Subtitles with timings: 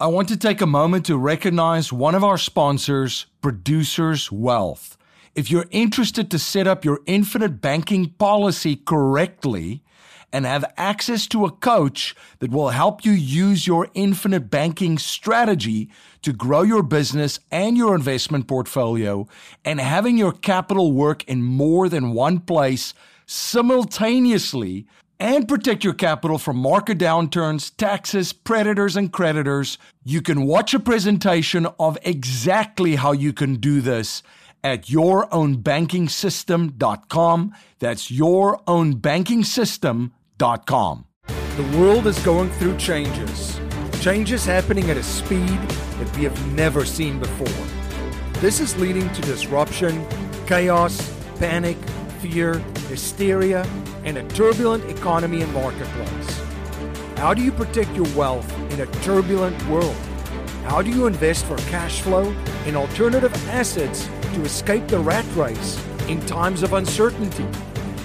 [0.00, 4.96] I want to take a moment to recognize one of our sponsors, Producers Wealth.
[5.34, 9.82] If you're interested to set up your infinite banking policy correctly
[10.32, 15.90] and have access to a coach that will help you use your infinite banking strategy
[16.22, 19.28] to grow your business and your investment portfolio
[19.66, 22.94] and having your capital work in more than one place
[23.26, 24.86] simultaneously
[25.20, 30.80] and protect your capital from market downturns, taxes, predators, and creditors, you can watch a
[30.80, 34.22] presentation of exactly how you can do this
[34.64, 37.54] at yourownbankingsystem.com.
[37.78, 41.04] That's yourownbankingsystem.com.
[41.56, 43.60] The world is going through changes.
[44.00, 47.66] Changes happening at a speed that we have never seen before.
[48.40, 50.06] This is leading to disruption,
[50.46, 51.76] chaos, panic,
[52.20, 53.66] fear, hysteria,
[54.04, 56.40] and a turbulent economy and marketplace.
[57.16, 59.96] How do you protect your wealth in a turbulent world?
[60.64, 62.34] How do you invest for cash flow
[62.66, 67.46] in alternative assets to escape the rat race in times of uncertainty?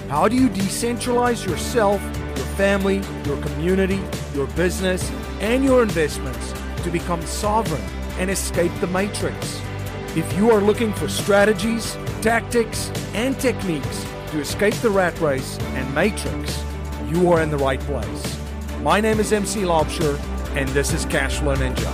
[0.08, 2.02] How do you decentralize yourself,
[2.36, 4.02] your family, your community,
[4.34, 6.52] your business, and your investments
[6.82, 7.82] to become sovereign
[8.18, 9.60] and escape the matrix?
[10.16, 15.94] If you are looking for strategies, tactics, and techniques to escape the rat race and
[15.94, 16.62] matrix,
[17.08, 18.38] you are in the right place.
[18.82, 20.18] My name is MC Laubscher,
[20.54, 21.90] and this is Cashflow Ninja.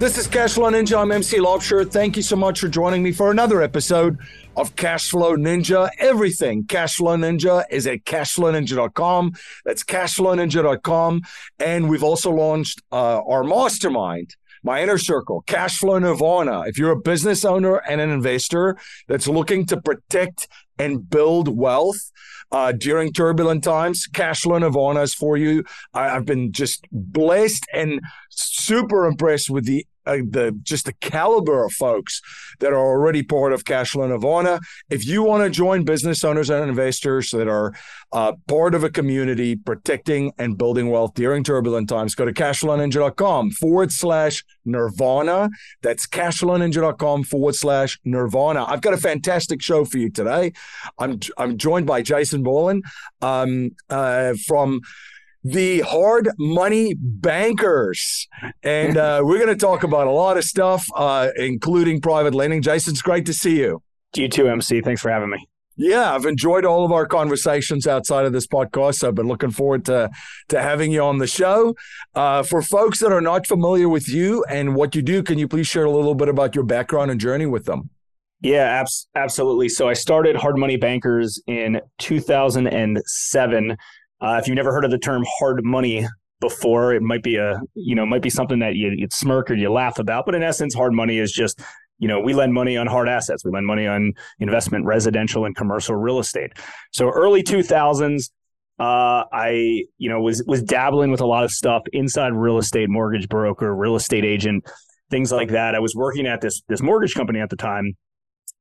[0.00, 1.00] This is Cashflow Ninja.
[1.00, 1.88] I'm MC Laubscher.
[1.88, 4.18] Thank you so much for joining me for another episode
[4.56, 5.88] of Cashflow Ninja.
[5.98, 9.32] Everything Cashflow Ninja is at cashflowninja.com.
[9.64, 11.22] That's cashflowninja.com.
[11.60, 16.64] And we've also launched uh, our mastermind my inner circle, cash flow nirvana.
[16.66, 22.12] If you're a business owner and an investor that's looking to protect and build wealth
[22.50, 25.64] uh, during turbulent times, cash flow nirvana is for you.
[25.92, 28.00] I, I've been just blessed and
[28.30, 32.20] super impressed with the uh, the just the caliber of folks
[32.60, 34.60] that are already part of Cashflow Nirvana.
[34.90, 37.74] If you want to join business owners and investors that are
[38.12, 43.50] uh, part of a community protecting and building wealth during turbulent times, go to cashflowninja.com
[43.52, 45.50] forward slash nirvana.
[45.82, 48.64] That's cashflowninja.com forward slash nirvana.
[48.64, 50.52] I've got a fantastic show for you today.
[50.98, 52.82] I'm I'm joined by Jason Balin
[53.20, 54.80] um, uh, from
[55.44, 58.28] the hard money bankers.
[58.62, 62.62] And uh, we're going to talk about a lot of stuff, uh, including private lending.
[62.62, 63.82] Jason, it's great to see you.
[64.14, 64.80] You too, MC.
[64.80, 65.48] Thanks for having me.
[65.80, 68.96] Yeah, I've enjoyed all of our conversations outside of this podcast.
[68.96, 70.10] So I've been looking forward to
[70.48, 71.76] to having you on the show.
[72.16, 75.46] Uh, for folks that are not familiar with you and what you do, can you
[75.46, 77.90] please share a little bit about your background and journey with them?
[78.40, 79.68] Yeah, abs- absolutely.
[79.68, 83.76] So I started Hard Money Bankers in 2007
[84.20, 86.06] uh, if you've never heard of the term hard money
[86.40, 89.54] before, it might be a you know might be something that you, would smirk or
[89.54, 90.26] you laugh about.
[90.26, 91.60] But in essence, hard money is just
[91.98, 93.44] you know we lend money on hard assets.
[93.44, 96.52] We lend money on investment, residential, and commercial real estate.
[96.92, 98.30] So early two thousands.
[98.80, 102.88] Uh, I, you know, was was dabbling with a lot of stuff inside real estate,
[102.88, 104.70] mortgage broker, real estate agent,
[105.10, 105.74] things like that.
[105.74, 107.96] I was working at this this mortgage company at the time,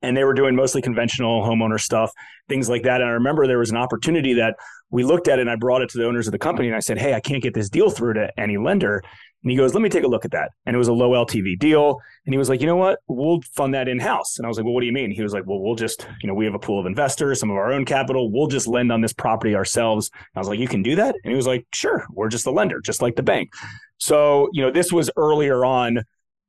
[0.01, 2.11] and they were doing mostly conventional homeowner stuff,
[2.47, 3.01] things like that.
[3.01, 4.55] And I remember there was an opportunity that
[4.89, 6.79] we looked at and I brought it to the owners of the company and I
[6.79, 9.03] said, Hey, I can't get this deal through to any lender.
[9.43, 10.51] And he goes, Let me take a look at that.
[10.65, 11.99] And it was a low LTV deal.
[12.25, 12.99] And he was like, You know what?
[13.07, 14.37] We'll fund that in house.
[14.37, 15.11] And I was like, Well, what do you mean?
[15.11, 17.49] He was like, Well, we'll just, you know, we have a pool of investors, some
[17.49, 18.31] of our own capital.
[18.31, 20.09] We'll just lend on this property ourselves.
[20.13, 21.15] And I was like, You can do that?
[21.23, 22.05] And he was like, Sure.
[22.11, 23.51] We're just the lender, just like the bank.
[23.97, 25.99] So, you know, this was earlier on.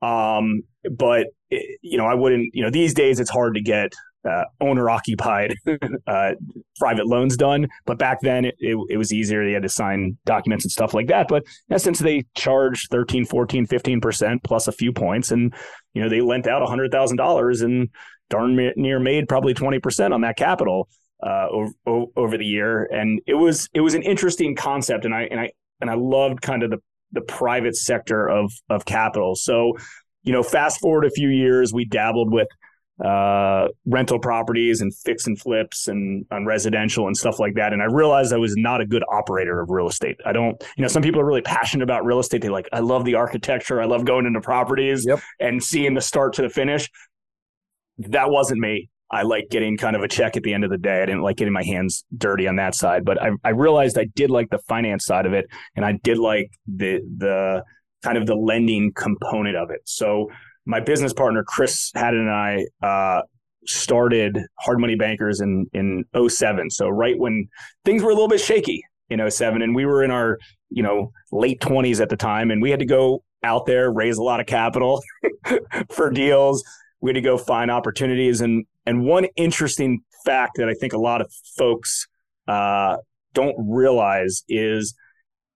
[0.01, 3.93] Um, but, you know, I wouldn't, you know, these days it's hard to get
[4.29, 5.55] uh, owner occupied
[6.07, 6.33] uh,
[6.79, 7.69] private loans done.
[7.87, 9.45] But back then it, it, it, was easier.
[9.45, 11.29] They had to sign documents and stuff like that.
[11.29, 15.31] But in essence, they charged 13, 14, 15% plus a few points.
[15.31, 15.55] And,
[15.95, 17.89] you know, they lent out $100,000 and
[18.29, 20.89] darn near made probably 20% on that capital
[21.23, 22.85] uh, over, over the year.
[22.85, 25.05] And it was, it was an interesting concept.
[25.05, 26.79] And I, and I, and I loved kind of the,
[27.13, 29.35] the private sector of, of capital.
[29.35, 29.79] So,
[30.29, 32.49] you know, fast forward a few years, we dabbled with
[33.03, 37.73] uh, rental properties and fix and flips and on residential and stuff like that.
[37.73, 40.19] And I realized I was not a good operator of real estate.
[40.27, 42.43] I don't, you know, some people are really passionate about real estate.
[42.43, 43.81] They like, I love the architecture.
[43.81, 45.23] I love going into properties yep.
[45.41, 46.91] and seeing the start to the finish.
[47.97, 48.91] That wasn't me.
[49.11, 51.03] I like getting kind of a check at the end of the day.
[51.03, 54.05] I didn't like getting my hands dirty on that side, but I, I realized I
[54.15, 57.65] did like the finance side of it, and I did like the the
[58.03, 59.81] kind of the lending component of it.
[59.85, 60.31] So
[60.67, 63.23] my business partner Chris Haddon and I uh,
[63.67, 66.71] started Hard Money Bankers in in 07.
[66.71, 67.49] So right when
[67.85, 70.39] things were a little bit shaky, in 07 and we were in our,
[70.71, 74.19] you know, late 20s at the time and we had to go out there, raise
[74.19, 75.03] a lot of capital
[75.91, 76.65] for deals.
[77.01, 78.41] We had to go find opportunities.
[78.41, 82.07] And and one interesting fact that I think a lot of folks
[82.47, 82.97] uh,
[83.35, 84.95] don't realize is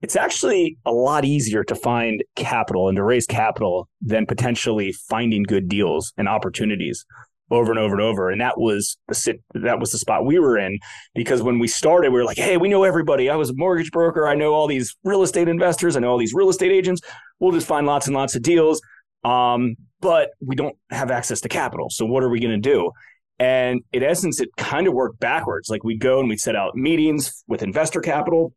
[0.02, 5.44] it's actually a lot easier to find capital and to raise capital than potentially finding
[5.44, 7.06] good deals and opportunities
[7.52, 8.30] over and over and over.
[8.30, 10.78] And that was the sit that was the spot we were in
[11.14, 13.30] because when we started, we were like, hey, we know everybody.
[13.30, 14.26] I was a mortgage broker.
[14.26, 15.96] I know all these real estate investors.
[15.96, 17.00] I know all these real estate agents.
[17.38, 18.80] We'll just find lots and lots of deals.
[19.22, 21.90] Um, but we don't have access to capital.
[21.90, 22.90] So what are we going to do?
[23.38, 25.68] And in essence, it kind of worked backwards.
[25.68, 28.52] Like we'd go and we'd set out meetings with investor capital.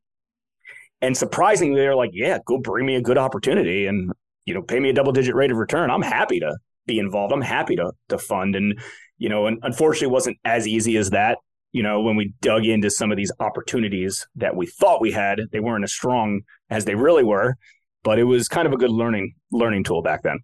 [1.05, 4.11] And surprisingly, they're like, yeah, go bring me a good opportunity and,
[4.45, 5.91] you know, pay me a double digit rate of return.
[5.91, 6.57] I'm happy to
[6.87, 7.31] be involved.
[7.31, 8.55] I'm happy to to fund.
[8.55, 8.79] And
[9.19, 11.37] you know, and unfortunately, it wasn't as easy as that.
[11.73, 15.41] You know, when we dug into some of these opportunities that we thought we had,
[15.51, 16.41] they weren't as strong
[16.71, 17.55] as they really were.
[18.03, 20.39] But it was kind of a good learning learning tool back then.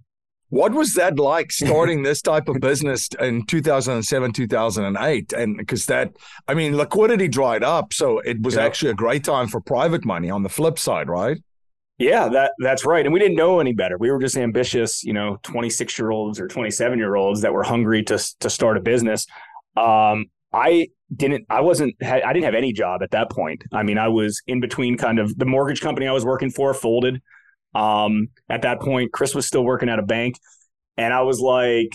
[0.52, 5.34] What was that like starting this type of business in 2007, 2008?
[5.34, 6.12] And because that,
[6.48, 7.94] I mean, liquidity dried up.
[7.94, 11.38] So it was actually a great time for private money on the flip side, right?
[11.98, 13.06] Yeah, that that's right.
[13.06, 13.98] And we didn't know any better.
[13.98, 17.64] We were just ambitious, you know, 26 year olds or 27 year olds that were
[17.64, 19.28] hungry to to start a business.
[19.78, 23.64] Um, I didn't I wasn't I didn't have any job at that point.
[23.72, 26.74] I mean, I was in between kind of the mortgage company I was working for
[26.74, 27.22] folded.
[27.74, 30.36] Um, at that point, Chris was still working at a bank,
[30.98, 31.90] and I was like,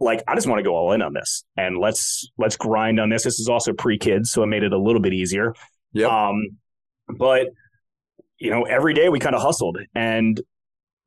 [0.00, 3.08] like I just want to go all in on this and let's let's grind on
[3.08, 3.24] this.
[3.24, 5.54] This is also pre kids, so it made it a little bit easier.
[5.92, 6.06] Yeah.
[6.06, 6.58] Um,
[7.08, 7.48] but
[8.38, 10.40] you know, every day we kind of hustled and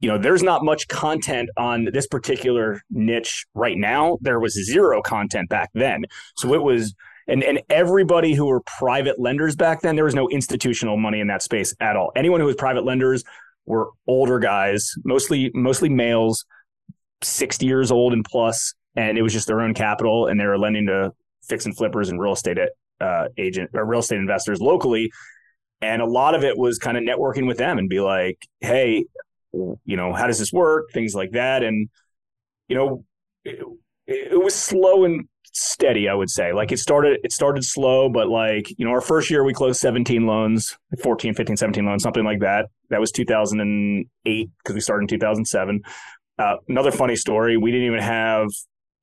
[0.01, 4.18] you know, there's not much content on this particular niche right now.
[4.21, 6.06] There was zero content back then.
[6.38, 6.95] So it was
[7.27, 11.27] and and everybody who were private lenders back then, there was no institutional money in
[11.27, 12.12] that space at all.
[12.15, 13.24] Anyone who was private lenders
[13.66, 16.46] were older guys, mostly mostly males,
[17.24, 20.58] 60 years old and plus, and it was just their own capital and they were
[20.58, 21.12] lending to
[21.44, 22.58] fix and flippers and real estate
[23.00, 25.12] uh, agent or real estate investors locally
[25.81, 29.06] and a lot of it was kind of networking with them and be like, hey,
[29.52, 30.92] you know, how does this work?
[30.94, 31.63] Things like that.
[31.63, 31.90] And,
[32.68, 33.06] you know,
[33.44, 33.60] it,
[34.06, 36.53] it was slow and steady, I would say.
[36.53, 39.80] Like it started, it started slow, but like, you know, our first year we closed
[39.80, 42.68] 17 loans, 14, 15, 17 loans, something like that.
[42.89, 45.81] That was 2008 because we started in 2007.
[46.38, 48.48] Uh, another funny story, we didn't even have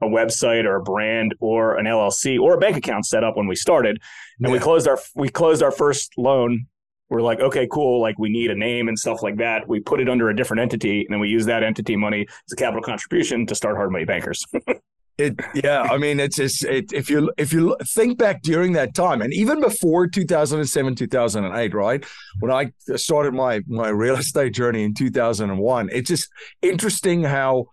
[0.00, 3.46] a website or a brand or an LLC or a bank account set up when
[3.46, 3.98] we started.
[4.38, 4.52] And yeah.
[4.52, 6.66] we closed our we closed our first loan.
[7.10, 8.00] We're like, okay, cool.
[8.00, 9.66] Like we need a name and stuff like that.
[9.66, 12.52] We put it under a different entity, and then we use that entity money as
[12.52, 14.44] a capital contribution to start Hard Money Bankers.
[15.18, 18.94] It yeah, I mean it's just it, if you if you think back during that
[18.94, 22.06] time and even before 2007 2008, right?
[22.38, 26.30] When I started my my real estate journey in 2001, it's just
[26.62, 27.66] interesting how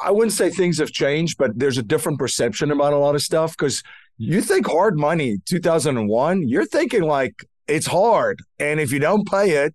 [0.00, 3.22] I wouldn't say things have changed, but there's a different perception about a lot of
[3.22, 3.84] stuff because
[4.18, 8.42] you think hard money 2001, you're thinking like it's hard.
[8.58, 9.74] And if you don't pay it,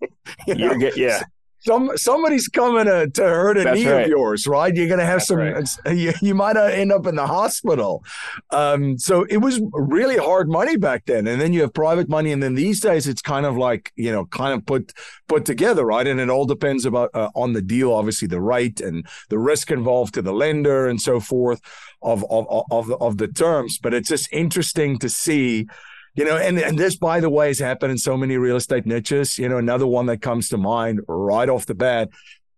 [0.46, 1.22] you know, get, yeah
[1.64, 4.02] some somebody's coming to, to hurt a That's knee right.
[4.02, 4.74] of yours, right?
[4.74, 5.38] You're going to have That's some.
[5.38, 5.68] Right.
[5.86, 8.04] You, you might end up in the hospital.
[8.50, 12.32] Um, so it was really hard money back then, and then you have private money,
[12.32, 14.92] and then these days it's kind of like you know, kind of put
[15.28, 16.06] put together, right?
[16.06, 19.70] And it all depends about uh, on the deal, obviously the rate and the risk
[19.70, 21.60] involved to the lender and so forth
[22.02, 23.78] of of of, of the terms.
[23.78, 25.66] But it's just interesting to see
[26.14, 28.86] you know, and, and this, by the way, has happened in so many real estate
[28.86, 29.38] niches.
[29.38, 32.10] You know, another one that comes to mind right off the bat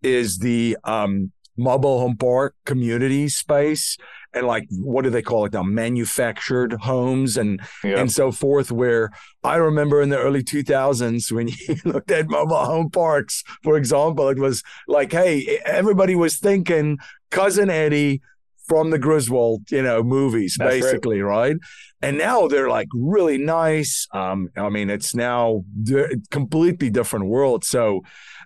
[0.03, 3.97] is the um, mobile home park community space
[4.35, 7.99] and like what do they call it now manufactured homes and yeah.
[7.99, 9.11] and so forth where
[9.43, 14.29] i remember in the early 2000s when you looked at mobile home parks for example
[14.29, 16.99] it was like hey everybody was thinking
[17.31, 18.21] cousin eddie
[18.67, 21.51] from the Griswold, you know, movies, That's basically, right.
[21.51, 21.57] right.
[22.03, 24.07] And now they're like really nice.
[24.12, 27.65] Um, I mean, it's now a completely different world.
[27.65, 28.03] So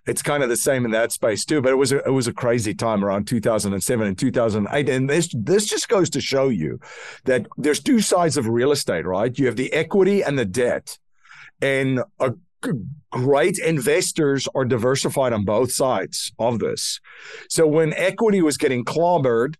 [0.06, 1.60] it's kind of the same in that space too.
[1.60, 4.88] But it was a, it was a crazy time around 2007 and 2008.
[4.88, 6.78] And this this just goes to show you
[7.24, 9.36] that there's two sides of real estate, right?
[9.38, 10.98] You have the equity and the debt,
[11.60, 12.32] and a
[13.10, 17.00] great investors are diversified on both sides of this.
[17.48, 19.54] So when equity was getting clobbered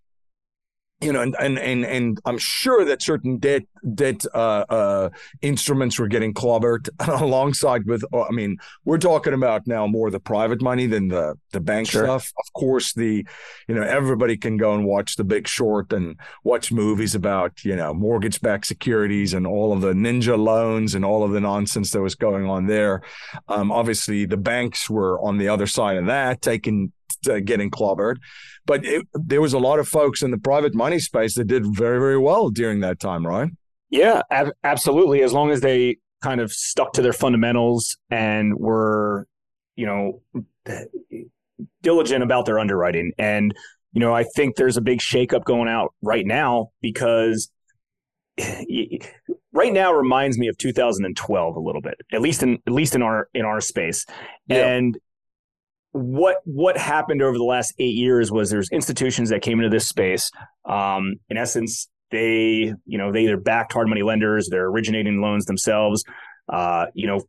[1.01, 3.63] you know, and and and, and I'm sure that certain debt
[3.95, 6.89] debt uh, uh, instruments were getting clobbered
[7.21, 8.05] alongside with.
[8.13, 11.89] Uh, I mean, we're talking about now more the private money than the the bank
[11.89, 12.05] sure.
[12.05, 12.33] stuff.
[12.39, 13.27] Of course, the
[13.67, 17.77] you know everybody can go and watch The Big Short and watch movies about you
[17.77, 21.93] know mortgage backed securities and all of the ninja loans and all of the nonsense
[21.93, 23.01] that was going on there.
[23.49, 26.93] Um, obviously, the banks were on the other side of that, taking
[27.29, 28.17] uh, getting clobbered.
[28.67, 31.65] But it, there was a lot of folks in the private money space that did
[31.67, 33.51] very, very well during that time, right?
[33.91, 35.23] Yeah, ab- absolutely.
[35.23, 39.27] As long as they kind of stuck to their fundamentals and were,
[39.75, 40.23] you know,
[41.83, 43.13] diligent about their underwriting.
[43.19, 43.55] And,
[43.93, 47.51] you know, I think there's a big shakeup going out right now because
[49.53, 53.03] right now reminds me of 2012 a little bit, at least in at least in
[53.03, 54.07] our in our space.
[54.47, 54.67] Yeah.
[54.67, 54.99] And
[55.93, 59.89] what what happened over the last eight years was there's institutions that came into this
[59.89, 60.31] space.
[60.65, 65.47] Um, in essence, they you know they either backed hard money lenders, they're originating loans
[65.47, 66.05] themselves.
[66.49, 67.23] Uh, you know,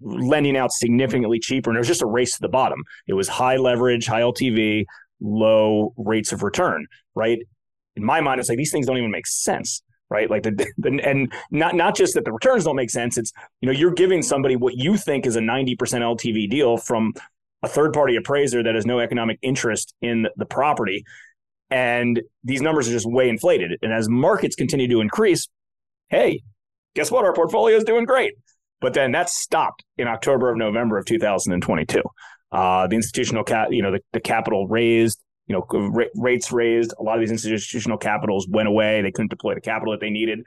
[0.00, 2.82] lending out significantly cheaper, and it was just a race to the bottom.
[3.06, 4.84] It was high leverage, high LTV,
[5.20, 6.86] low rates of return.
[7.14, 7.38] Right.
[7.94, 10.28] In my mind, it's like these things don't even make sense right?
[10.28, 13.16] Like the, the, and not not just that the returns don't make sense.
[13.16, 17.14] It's you know you're giving somebody what you think is a 90% LTV deal from
[17.62, 21.04] a third party appraiser that has no economic interest in the property.
[21.70, 23.78] And these numbers are just way inflated.
[23.82, 25.48] And as markets continue to increase,
[26.10, 26.42] hey,
[26.94, 27.24] guess what?
[27.24, 28.34] Our portfolio is doing great.
[28.80, 32.02] But then that stopped in October of November of 2022.
[32.50, 36.92] Uh, the institutional cap, you know, the, the capital raised, you know, r- rates raised.
[36.98, 39.00] A lot of these institutional capitals went away.
[39.00, 40.40] They couldn't deploy the capital that they needed.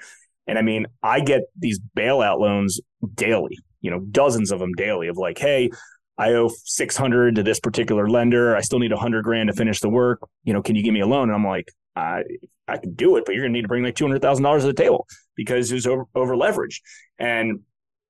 [0.47, 2.79] And I mean, I get these bailout loans
[3.15, 5.71] daily, you know, dozens of them daily of like, hey,
[6.17, 8.55] I owe 600 to this particular lender.
[8.55, 10.19] I still need 100 grand to finish the work.
[10.43, 11.29] You know, can you give me a loan?
[11.29, 12.23] And I'm like, I,
[12.67, 14.73] I can do it, but you're going to need to bring like $200,000 to the
[14.73, 16.79] table because it's over, over leveraged.
[17.19, 17.59] And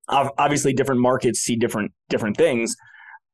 [0.07, 2.75] obviously different markets see different, different things.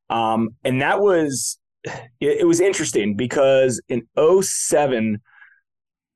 [0.10, 5.20] Um, and that was, it, it was interesting because in 07,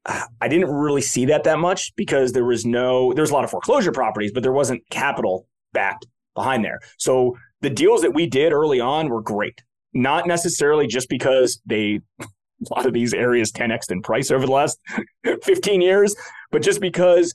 [0.06, 3.50] I didn't really see that that much because there was no, there's a lot of
[3.50, 6.80] foreclosure properties, but there wasn't capital backed behind there.
[7.00, 7.36] So
[7.66, 9.64] the deals that we did early on were great.
[9.92, 14.52] Not necessarily just because they a lot of these areas 10x in price over the
[14.52, 14.80] last
[15.44, 16.16] 15 years,
[16.52, 17.34] but just because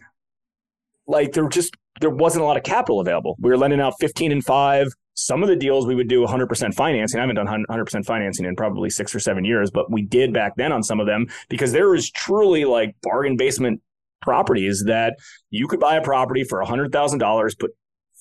[1.08, 3.36] like there just there wasn't a lot of capital available.
[3.40, 4.86] We were lending out 15 and 5.
[5.14, 7.18] Some of the deals we would do 100% financing.
[7.18, 10.54] I haven't done 100% financing in probably 6 or 7 years, but we did back
[10.56, 13.82] then on some of them because there was truly like bargain basement
[14.22, 15.18] properties that
[15.50, 17.72] you could buy a property for $100,000, put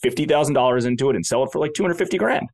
[0.02, 2.50] fifty thousand dollars into it and sell it for like two hundred fifty grand.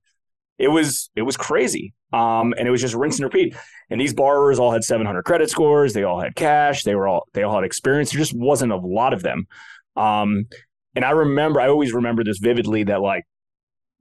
[0.57, 3.55] It was it was crazy, um, and it was just rinse and repeat.
[3.89, 5.93] And these borrowers all had seven hundred credit scores.
[5.93, 6.83] They all had cash.
[6.83, 8.11] They were all they all had experience.
[8.11, 9.47] There just wasn't a lot of them.
[9.97, 10.45] Um,
[10.95, 12.83] and I remember, I always remember this vividly.
[12.83, 13.25] That like,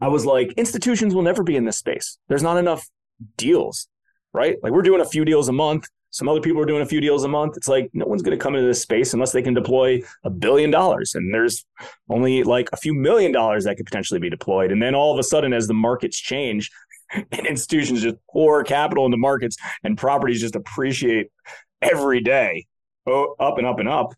[0.01, 2.19] I was like, institutions will never be in this space.
[2.29, 2.89] There's not enough
[3.37, 3.89] deals,
[4.33, 4.57] right?
[4.63, 5.89] Like we're doing a few deals a month.
[6.15, 7.57] Some other people are doing a few deals a month.
[7.57, 10.31] It's like no one's going to come into this space unless they can deploy a
[10.31, 11.17] billion dollars.
[11.17, 11.67] And there's
[12.09, 14.71] only like a few million dollars that could potentially be deployed.
[14.71, 16.71] And then all of a sudden, as the markets change
[17.13, 21.33] and institutions just pour capital into markets and properties just appreciate
[21.83, 22.67] every day,
[23.09, 24.15] oh, up and up and up,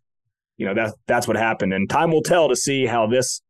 [0.58, 1.72] you know, that, that's what happened.
[1.72, 3.40] And time will tell to see how this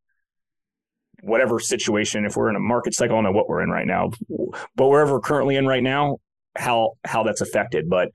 [1.20, 3.88] whatever situation, if we're in a market cycle, I don't know what we're in right
[3.88, 4.12] now,
[4.76, 6.18] but wherever we're currently in right now,
[6.56, 7.88] how how that's affected.
[7.88, 8.10] But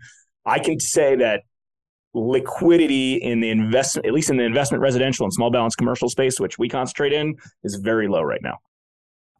[0.45, 1.43] I can say that
[2.13, 6.39] liquidity in the investment, at least in the investment residential and small balance commercial space,
[6.39, 8.57] which we concentrate in, is very low right now.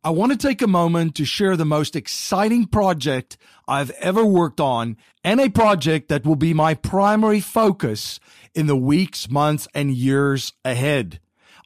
[0.04, 4.60] I want to take a moment to share the most exciting project I've ever worked
[4.60, 8.20] on and a project that will be my primary focus
[8.56, 11.20] in the weeks, months, and years ahead.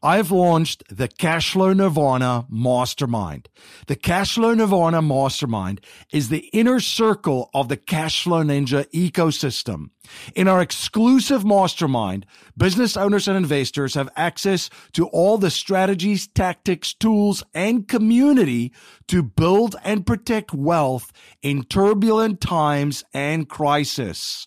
[0.05, 3.49] I've launched the Cashflow Nirvana Mastermind.
[3.87, 5.81] The Cashflow Nirvana Mastermind
[6.13, 9.89] is the inner circle of the Cashflow Ninja ecosystem.
[10.35, 16.93] In our exclusive mastermind, business owners and investors have access to all the strategies, tactics,
[16.93, 18.71] tools, and community
[19.07, 24.45] to build and protect wealth in turbulent times and crisis.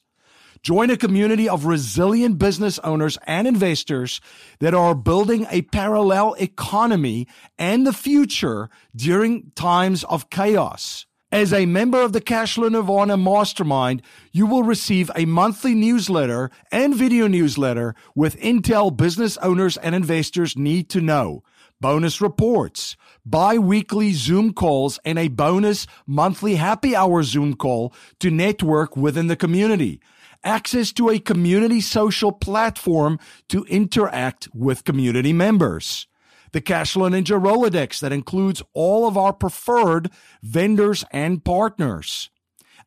[0.63, 4.21] Join a community of resilient business owners and investors
[4.61, 7.27] that are building a parallel economy
[7.59, 11.07] and the future during times of chaos.
[11.31, 16.95] As a member of the Cashflow Nirvana Mastermind, you will receive a monthly newsletter and
[16.95, 21.43] video newsletter with intel business owners and investors need to know,
[21.83, 22.97] bonus reports,
[23.27, 29.37] bi-weekly Zoom calls, and a bonus monthly happy hour Zoom call to network within the
[29.37, 30.01] community
[30.45, 33.19] access to a community social platform
[33.49, 36.07] to interact with community members.
[36.53, 40.11] The Cashflow Ninja Rolodex that includes all of our preferred
[40.43, 42.31] vendors and partners.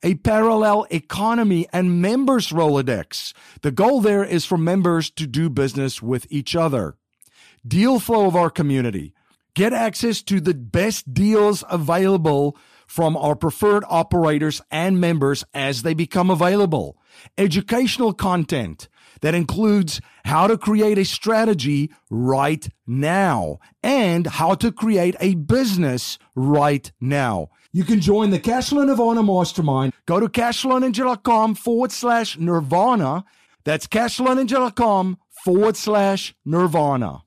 [0.04, 3.34] A parallel economy and members Rolodex.
[3.62, 6.96] The goal there is for members to do business with each other.
[7.68, 9.14] Deal flow of our community.
[9.54, 12.58] Get access to the best deals available
[12.92, 16.98] from our preferred operators and members as they become available.
[17.38, 18.90] Educational content
[19.22, 26.20] that includes how to create a strategy right now and how to create a business
[26.36, 27.48] right now.
[27.72, 29.94] You can join the Cashflow Nirvana Mastermind.
[30.06, 33.24] Go to cashflowninja.com forward slash nirvana.
[33.64, 37.24] That's cashflowninja.com forward slash nirvana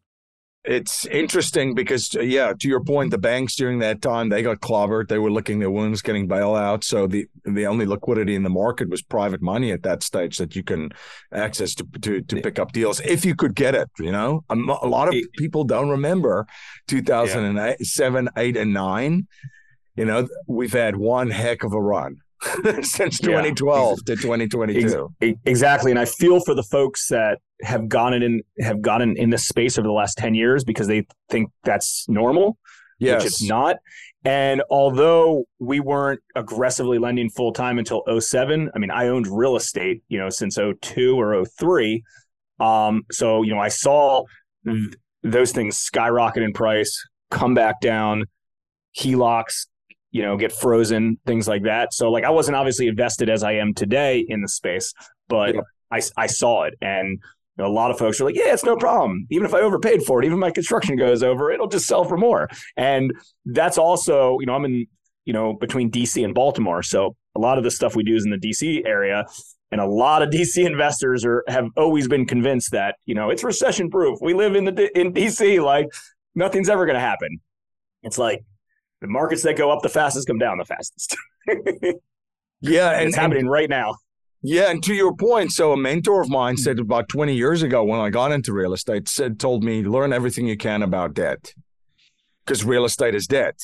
[0.64, 5.09] it's interesting because yeah to your point the banks during that time they got clobbered.
[5.09, 6.85] They were licking their wounds getting bailouts.
[6.85, 10.56] So the the only liquidity in the market was private money at that stage that
[10.56, 10.90] you can
[11.33, 14.44] access to to, to pick up deals if you could get it you know?
[14.49, 16.47] A, a lot of people don't remember
[16.88, 18.42] 2007 yeah.
[18.42, 19.26] 8 and 9
[19.97, 22.16] you know we've had one heck of a run
[22.82, 24.14] since 2012 yeah.
[24.14, 29.16] to 2022 exactly and i feel for the folks that have gotten in have gotten
[29.16, 32.58] in this space over the last 10 years because they think that's normal
[32.98, 33.22] yes.
[33.22, 33.76] which it's not
[34.24, 39.56] and although we weren't aggressively lending full time until 07 i mean i owned real
[39.56, 42.02] estate you know since 02 or 03
[42.60, 44.24] um, so you know i saw
[44.66, 48.24] th- those things skyrocket in price come back down
[48.96, 49.66] HELOCs
[50.14, 53.52] you know get frozen things like that so like i wasn't obviously invested as i
[53.52, 54.94] am today in the space
[55.28, 55.61] but yeah.
[55.90, 57.21] I, I saw it and
[57.59, 59.26] know, a lot of folks are like, yeah, it's no problem.
[59.30, 62.04] Even if I overpaid for it, even if my construction goes over, it'll just sell
[62.04, 62.49] for more.
[62.76, 63.12] And
[63.47, 64.87] that's also, you know, I'm in,
[65.25, 66.83] you know, between DC and Baltimore.
[66.83, 69.26] So a lot of the stuff we do is in the DC area.
[69.71, 73.44] And a lot of DC investors are have always been convinced that, you know, it's
[73.44, 74.18] recession proof.
[74.21, 75.87] We live in the in DC, like
[76.35, 77.40] nothing's ever going to happen.
[78.02, 78.44] It's like
[79.04, 81.14] the markets that go up the fastest come down the fastest.
[82.62, 83.94] yeah, and, it's happening and, right now.
[84.40, 86.82] Yeah, and to your point, so a mentor of mine said hmm.
[86.82, 90.46] about 20 years ago when I got into real estate, said told me learn everything
[90.46, 91.52] you can about debt.
[92.46, 93.58] Because real estate is debt.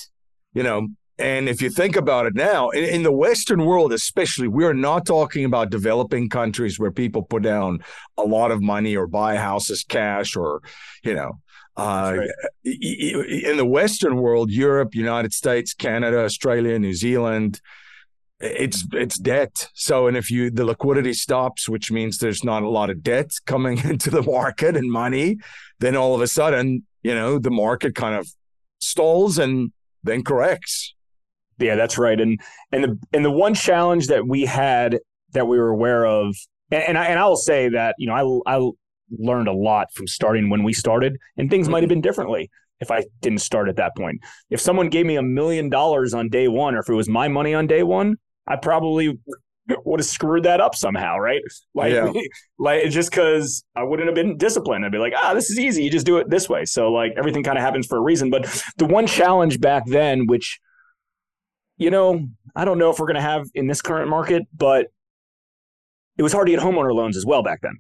[0.52, 4.49] You know, and if you think about it now, in, in, the Western world, especially,
[4.49, 7.81] we're not talking about developing countries where people put down
[8.18, 10.61] a lot of money or buy houses cash or,
[11.05, 11.38] you know,
[11.81, 12.31] uh, right.
[12.64, 17.61] in the Western world, Europe, United States, Canada, Australia, New Zealand,
[18.40, 19.69] it's it's debt.
[19.75, 23.31] So, and if you the liquidity stops, which means there's not a lot of debt
[23.47, 25.38] coming into the market and money,
[25.79, 28.29] then all of a sudden, you know, the market kind of
[28.81, 30.95] stalls and then corrects.
[31.59, 32.19] Yeah, that's right.
[32.19, 32.40] And
[32.73, 34.99] and the and the one challenge that we had
[35.33, 36.35] that we were aware of,
[36.71, 38.71] and, and I and I will say that you know I I
[39.18, 42.90] learned a lot from starting when we started, and things might have been differently if
[42.90, 44.20] I didn't start at that point.
[44.49, 47.29] If someone gave me a million dollars on day one, or if it was my
[47.29, 49.18] money on day one, I probably
[49.85, 51.42] would have screwed that up somehow, right?
[51.75, 52.12] Like, yeah.
[52.59, 54.85] like just because I wouldn't have been disciplined.
[54.85, 55.85] I'd be like, ah, this is easy.
[55.85, 56.64] You just do it this way.
[56.64, 58.31] So like everything kind of happens for a reason.
[58.31, 60.59] But the one challenge back then, which,
[61.77, 64.88] you know, I don't know if we're going to have in this current market, but
[66.18, 67.79] it was hard to get homeowner loans as well back then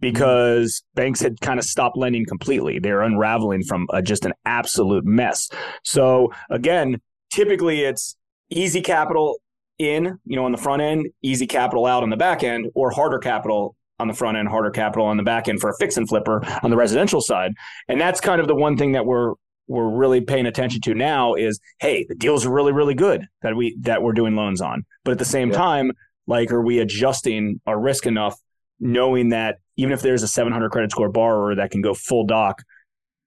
[0.00, 1.02] because mm-hmm.
[1.02, 2.78] banks had kind of stopped lending completely.
[2.78, 5.48] They're unraveling from a, just an absolute mess.
[5.84, 8.16] So again, typically it's
[8.50, 9.40] easy capital
[9.78, 12.90] in, you know, on the front end, easy capital out on the back end, or
[12.90, 15.96] harder capital on the front end, harder capital on the back end for a fix
[15.96, 17.52] and flipper on the residential side.
[17.88, 19.34] And that's kind of the one thing that we're
[19.68, 23.54] we're really paying attention to now is hey, the deals are really, really good that
[23.54, 24.84] we that we're doing loans on.
[25.04, 25.58] But at the same yeah.
[25.58, 25.92] time,
[26.26, 28.38] like are we adjusting our risk enough,
[28.80, 32.62] knowing that even if there's a 700 credit score borrower that can go full doc,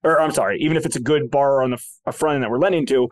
[0.04, 2.58] or I'm sorry, even if it's a good borrower on the front end that we're
[2.58, 3.08] lending to,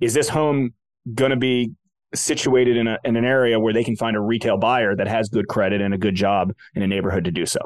[0.00, 0.72] is this home
[1.12, 1.72] going to be
[2.14, 5.28] situated in, a, in an area where they can find a retail buyer that has
[5.28, 7.60] good credit and a good job in a neighborhood to do so.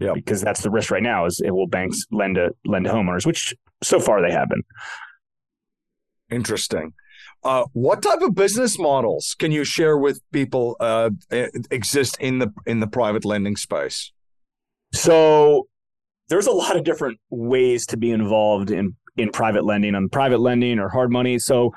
[0.00, 2.90] Yeah, because that's the risk right now is it will banks lend to lend to
[2.90, 4.62] homeowners, which so far they have been.
[6.28, 6.94] Interesting.
[7.44, 11.10] Uh, what type of business models can you share with people uh,
[11.70, 14.12] exist in the in the private lending space?
[14.92, 15.68] So
[16.28, 20.40] there's a lot of different ways to be involved in in private lending on private
[20.40, 21.38] lending or hard money.
[21.38, 21.72] So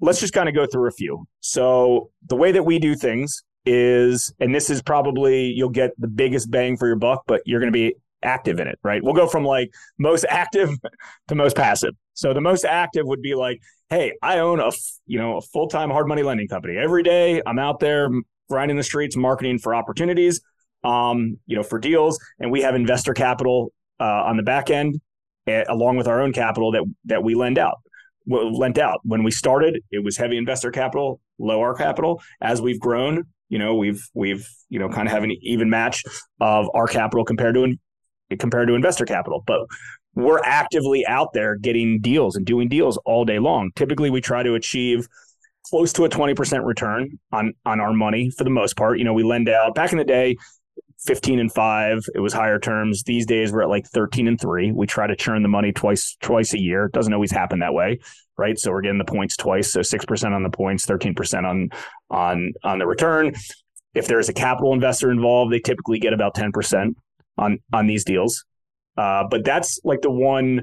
[0.00, 1.26] let's just kind of go through a few.
[1.40, 6.08] So the way that we do things is, and this is probably you'll get the
[6.08, 9.02] biggest bang for your buck, but you're going to be active in it, right?
[9.02, 10.70] We'll go from like most active
[11.28, 11.94] to most passive.
[12.14, 14.70] So the most active would be like, hey, I own a
[15.06, 16.76] you know a full time hard money lending company.
[16.76, 18.08] Every day I'm out there
[18.50, 20.40] grinding the streets, marketing for opportunities,
[20.84, 25.00] um, you know, for deals, and we have investor capital uh, on the back end,
[25.48, 27.80] uh, along with our own capital that that we lend out.
[28.26, 32.22] Lent out when we started, it was heavy investor capital, low our capital.
[32.40, 36.02] As we've grown, you know, we've we've you know kind of have an even match
[36.40, 37.76] of our capital compared to
[38.38, 39.60] compared to investor capital, but
[40.14, 43.70] we're actively out there getting deals and doing deals all day long.
[43.74, 45.06] Typically, we try to achieve
[45.66, 48.98] close to a 20% return on on our money for the most part.
[48.98, 50.36] You know, we lend out back in the day
[51.06, 53.02] 15 and 5, it was higher terms.
[53.02, 54.72] These days we're at like 13 and 3.
[54.72, 56.86] We try to churn the money twice twice a year.
[56.86, 57.98] It doesn't always happen that way,
[58.38, 58.58] right?
[58.58, 61.68] So we're getting the points twice, so 6% on the points, 13% on
[62.10, 63.34] on on the return.
[63.94, 66.94] If there's a capital investor involved, they typically get about 10%
[67.38, 68.44] on on these deals.
[68.96, 70.62] Uh, but that's like the one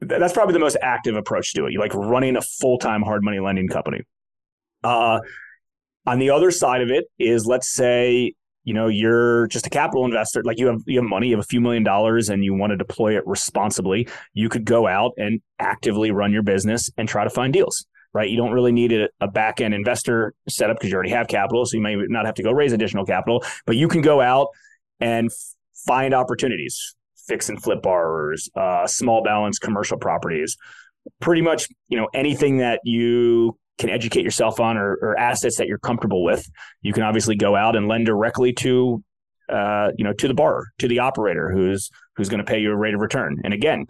[0.00, 1.72] that's probably the most active approach to it.
[1.72, 4.02] You like running a full time hard money lending company.
[4.84, 5.20] Uh,
[6.06, 8.34] on the other side of it is, let's say,
[8.68, 11.42] you know, you're just a capital investor, like you have you have money, you have
[11.42, 14.06] a few million dollars, and you want to deploy it responsibly.
[14.34, 17.86] You could go out and actively run your business and try to find deals.
[18.12, 21.28] Right, you don't really need a, a back end investor setup because you already have
[21.28, 23.42] capital, so you may not have to go raise additional capital.
[23.64, 24.48] But you can go out
[25.00, 25.30] and
[25.86, 26.94] find opportunities
[27.26, 30.58] fix and flip borrowers, uh, small balance commercial properties,
[31.22, 35.68] pretty much you know anything that you can educate yourself on or, or assets that
[35.68, 36.46] you're comfortable with.
[36.82, 39.02] You can obviously go out and lend directly to
[39.48, 42.70] uh, you know to the borrower, to the operator who's who's going to pay you
[42.70, 43.38] a rate of return.
[43.44, 43.86] And again,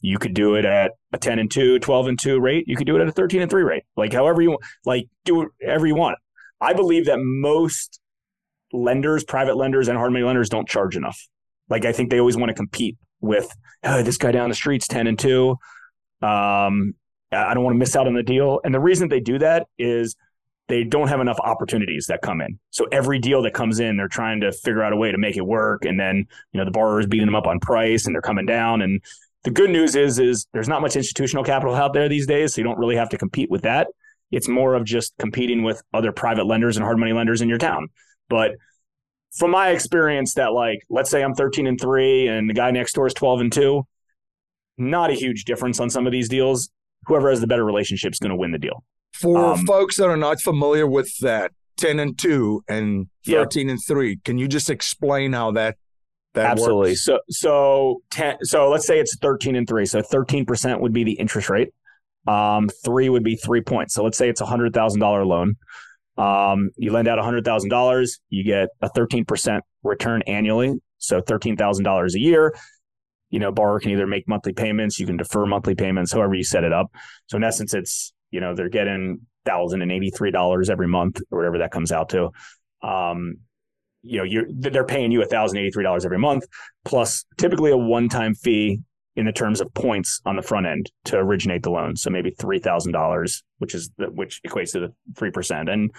[0.00, 2.64] you could do it at a 10 and 2, 12 and 2 rate.
[2.66, 3.84] You could do it at a 13 and 3 rate.
[3.96, 6.18] Like however you want, like do whatever you want.
[6.60, 8.00] I believe that most
[8.72, 11.20] lenders, private lenders and hard money lenders don't charge enough.
[11.68, 13.52] Like I think they always want to compete with
[13.84, 15.56] oh, this guy down the street's ten and two.
[16.20, 16.94] Um,
[17.32, 18.60] I don't want to miss out on the deal.
[18.64, 20.16] And the reason they do that is
[20.68, 22.58] they don't have enough opportunities that come in.
[22.70, 25.36] So every deal that comes in, they're trying to figure out a way to make
[25.36, 25.84] it work.
[25.84, 28.46] And then, you know, the borrower is beating them up on price and they're coming
[28.46, 28.82] down.
[28.82, 29.02] And
[29.44, 32.54] the good news is, is there's not much institutional capital out there these days.
[32.54, 33.88] So you don't really have to compete with that.
[34.30, 37.58] It's more of just competing with other private lenders and hard money lenders in your
[37.58, 37.88] town.
[38.28, 38.52] But
[39.32, 42.92] from my experience that like let's say I'm 13 and 3 and the guy next
[42.92, 43.86] door is 12 and 2
[44.78, 46.70] not a huge difference on some of these deals
[47.06, 50.08] whoever has the better relationship is going to win the deal for um, folks that
[50.08, 53.72] are not familiar with that 10 and 2 and 13 yep.
[53.72, 55.76] and 3 can you just explain how that
[56.34, 57.04] that absolutely works?
[57.04, 61.12] so so 10 so let's say it's 13 and 3 so 13% would be the
[61.12, 61.70] interest rate
[62.26, 65.56] um 3 would be 3 points so let's say it's a $100,000 loan
[66.16, 70.74] um, you lend out $100,000, you get a 13% return annually.
[70.98, 72.54] So $13,000 a year.
[73.32, 76.44] You know, borrower can either make monthly payments, you can defer monthly payments, however you
[76.44, 76.92] set it up.
[77.26, 81.90] So in essence, it's, you know, they're getting $1,083 every month or whatever that comes
[81.90, 82.30] out to.
[82.82, 83.38] Um,
[84.02, 86.44] you know, you're, they're paying you $1,083 every month,
[86.84, 88.80] plus typically a one time fee
[89.16, 91.96] in the terms of points on the front end to originate the loan.
[91.96, 95.68] So maybe three thousand dollars, which is the, which equates to the three percent.
[95.68, 95.90] And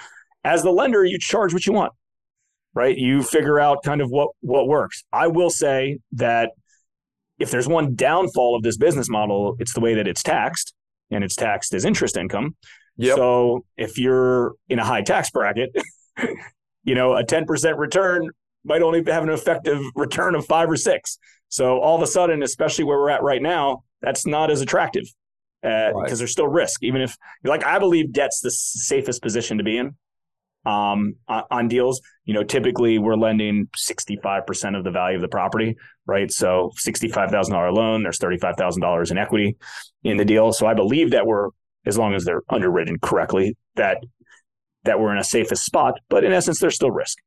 [0.44, 1.94] as the lender, you charge what you want,
[2.74, 2.98] right?
[2.98, 5.04] You figure out kind of what what works.
[5.14, 6.52] I will say that
[7.44, 10.74] if there's one downfall of this business model, it's the way that it's taxed,
[11.12, 12.56] and it's taxed as interest income.
[12.96, 13.18] Yep.
[13.18, 15.76] So if you're in a high tax bracket,
[16.84, 18.30] you know a ten percent return
[18.64, 21.18] might only have an effective return of five or six.
[21.50, 25.04] So all of a sudden, especially where we're at right now, that's not as attractive
[25.62, 26.18] because uh, right.
[26.18, 26.82] there's still risk.
[26.82, 29.96] Even if, like, I believe debt's the safest position to be in
[30.66, 32.02] um, on deals.
[32.26, 36.32] You know, typically we're lending 65% of the value of the property, right?
[36.32, 39.58] So $65,000 loan, there's $35,000 in equity
[40.04, 40.54] in the deal.
[40.54, 41.50] So I believe that we're,
[41.86, 43.98] as long as they're underwritten correctly, that
[44.86, 46.00] that we're in a safest spot.
[46.10, 47.18] But in essence, there's still risk.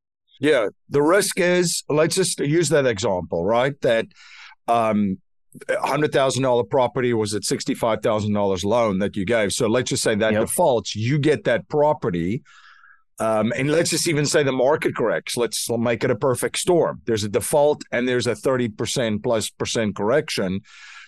[0.41, 3.79] Yeah, the risk is let's just use that example, right?
[3.81, 4.07] That
[4.69, 5.19] um,
[5.71, 9.53] hundred thousand dollar property was at sixty five thousand dollars loan that you gave.
[9.53, 10.43] So let's just say that yep.
[10.43, 12.43] defaults, you get that property.
[13.19, 15.37] Um, and let's just even say the market corrects.
[15.37, 17.01] Let's make it a perfect storm.
[17.07, 20.61] There's a default and there's a 30% plus percent correction.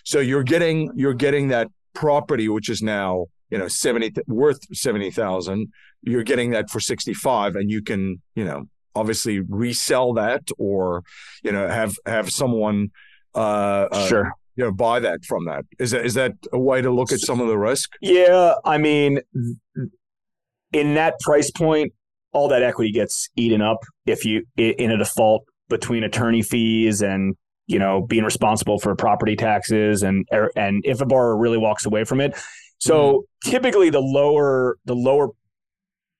[0.05, 5.71] So you're getting you're getting that property, which is now, you know, 70 worth 70,000.
[6.01, 11.03] You're getting that for 65 and you can, you know, obviously resell that or
[11.43, 12.89] you know have have someone
[13.35, 16.81] uh, uh, sure you know buy that from that is that is that a way
[16.81, 19.19] to look at some of the risk yeah i mean
[20.73, 21.93] in that price point
[22.31, 27.35] all that equity gets eaten up if you in a default between attorney fees and
[27.67, 31.85] you know being responsible for property taxes and er, and if a borrower really walks
[31.85, 32.37] away from it
[32.79, 32.95] so
[33.43, 33.49] mm-hmm.
[33.49, 35.29] typically the lower the lower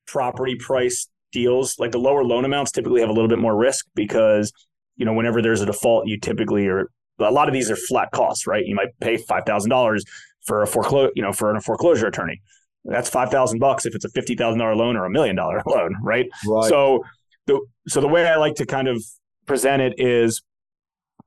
[0.08, 3.86] property price deals, like the lower loan amounts typically have a little bit more risk
[3.96, 4.52] because,
[4.98, 8.10] you know, whenever there's a default, you typically are a lot of these are flat
[8.12, 8.66] costs, right?
[8.66, 10.04] You might pay five thousand dollars
[10.46, 12.42] for a foreclosure, you know, for a foreclosure attorney.
[12.86, 15.62] That's five thousand bucks if it's a fifty thousand dollar loan or a million dollar
[15.66, 16.28] loan, right?
[16.48, 16.70] right?
[16.70, 17.04] So
[17.46, 19.04] the so the way I like to kind of
[19.46, 20.42] present it is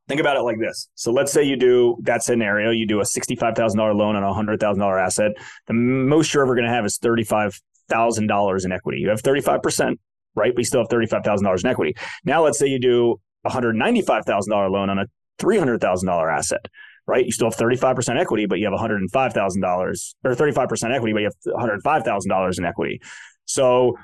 [0.09, 0.88] think about it like this.
[0.95, 4.23] So let's say you do that scenario, you do a sixty-five thousand dollar loan on
[4.23, 5.33] a hundred thousand dollar asset.
[5.67, 8.99] The most you're ever going to have is thirty-five thousand dollars in equity.
[8.99, 10.01] You have thirty-five percent,
[10.35, 10.53] right?
[10.55, 11.95] But you still have thirty-five thousand dollars in equity.
[12.25, 15.07] Now let's say you do a hundred ninety-five thousand dollar loan on a
[15.38, 16.67] three hundred thousand dollar asset.
[17.05, 19.61] Right, you still have thirty-five percent equity, but you have one hundred and five thousand
[19.61, 23.01] dollars, or thirty-five percent equity, but you have one hundred five thousand dollars in equity.
[23.45, 23.97] So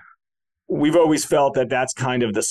[0.69, 2.45] we've always felt that that's kind of the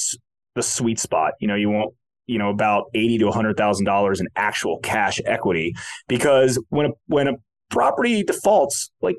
[0.56, 1.34] the sweet spot.
[1.42, 1.94] You know, you won't
[2.28, 5.76] you know about eighty to hundred thousand dollars in actual cash equity
[6.08, 7.34] because when a when a
[7.70, 9.18] property defaults like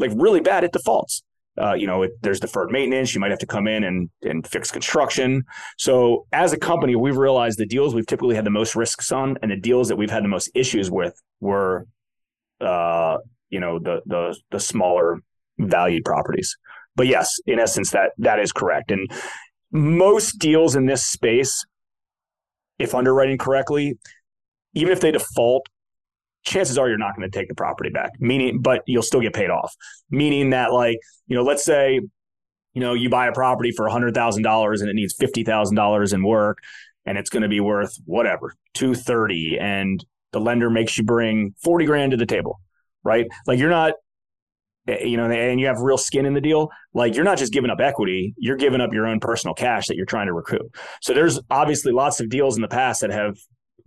[0.00, 1.22] like really bad, it defaults.
[1.60, 3.14] Uh, you know, it, there's deferred maintenance.
[3.14, 5.44] You might have to come in and, and fix construction.
[5.78, 9.38] So, as a company, we've realized the deals we've typically had the most risks on,
[9.40, 11.86] and the deals that we've had the most issues with were,
[12.60, 13.18] uh,
[13.50, 15.20] you know, the the the smaller
[15.58, 16.56] valued properties.
[16.96, 18.90] But yes, in essence, that that is correct.
[18.90, 19.08] And
[19.70, 21.64] most deals in this space,
[22.78, 23.98] if underwriting correctly,
[24.74, 25.66] even if they default,
[26.44, 28.12] chances are you're not going to take the property back.
[28.18, 29.74] Meaning, but you'll still get paid off.
[30.10, 32.00] Meaning that, like, you know, let's say,
[32.74, 35.76] you know, you buy a property for hundred thousand dollars and it needs fifty thousand
[35.76, 36.58] dollars in work,
[37.06, 41.54] and it's going to be worth whatever two thirty, and the lender makes you bring
[41.62, 42.60] forty grand to the table,
[43.04, 43.26] right?
[43.46, 43.94] Like you're not
[44.86, 47.52] Eh, you know, and you have real skin in the deal, like you're not just
[47.52, 50.76] giving up equity, you're giving up your own personal cash that you're trying to recoup.
[51.00, 53.36] So there's obviously lots of deals in the past that have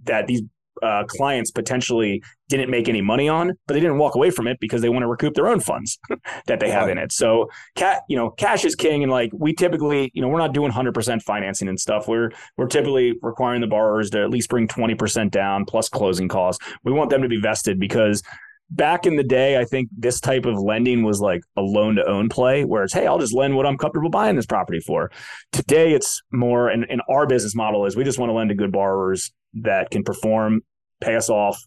[0.06, 0.42] that these
[0.84, 4.58] uh, clients potentially didn't make any money on, but they didn't walk away from it
[4.60, 6.00] because they want to recoup their own funds
[6.48, 6.92] that they have right.
[6.92, 7.12] in it.
[7.12, 10.54] So, cat, you know, cash is king, and like we typically, you know, we're not
[10.54, 12.08] doing 100% financing and stuff.
[12.08, 16.64] We're we're typically requiring the borrowers to at least bring 20% down plus closing costs.
[16.84, 18.24] We want them to be vested because
[18.70, 22.06] back in the day, I think this type of lending was like a loan to
[22.06, 25.12] own play where it's, hey, I'll just lend what I'm comfortable buying this property for.
[25.52, 28.56] Today, it's more, and, and our business model is we just want to lend to
[28.56, 30.62] good borrowers that can perform,
[31.02, 31.62] pay us off,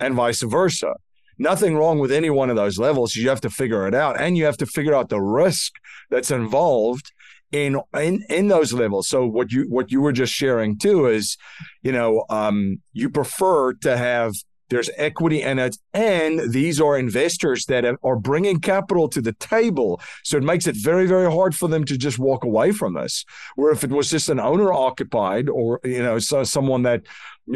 [0.00, 0.94] and vice versa.
[1.38, 3.14] Nothing wrong with any one of those levels.
[3.14, 5.74] You have to figure it out, and you have to figure out the risk
[6.10, 7.12] that's involved
[7.52, 9.08] in in in those levels.
[9.08, 11.36] So what you what you were just sharing too is,
[11.82, 14.34] you know, um, you prefer to have
[14.68, 15.76] there's equity in it.
[15.94, 20.00] And these are investors that are bringing capital to the table.
[20.24, 23.24] So it makes it very, very hard for them to just walk away from this.
[23.56, 27.02] Where if it was just an owner occupied or, you know, so someone that,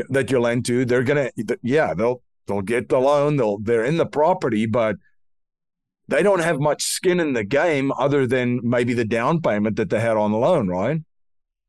[0.08, 1.30] that you lend to, they're to,
[1.62, 3.36] yeah, they'll, they'll get the loan.
[3.36, 4.96] They'll, they're in the property, but
[6.08, 9.90] they don't have much skin in the game other than maybe the down payment that
[9.90, 11.00] they had on the loan, right?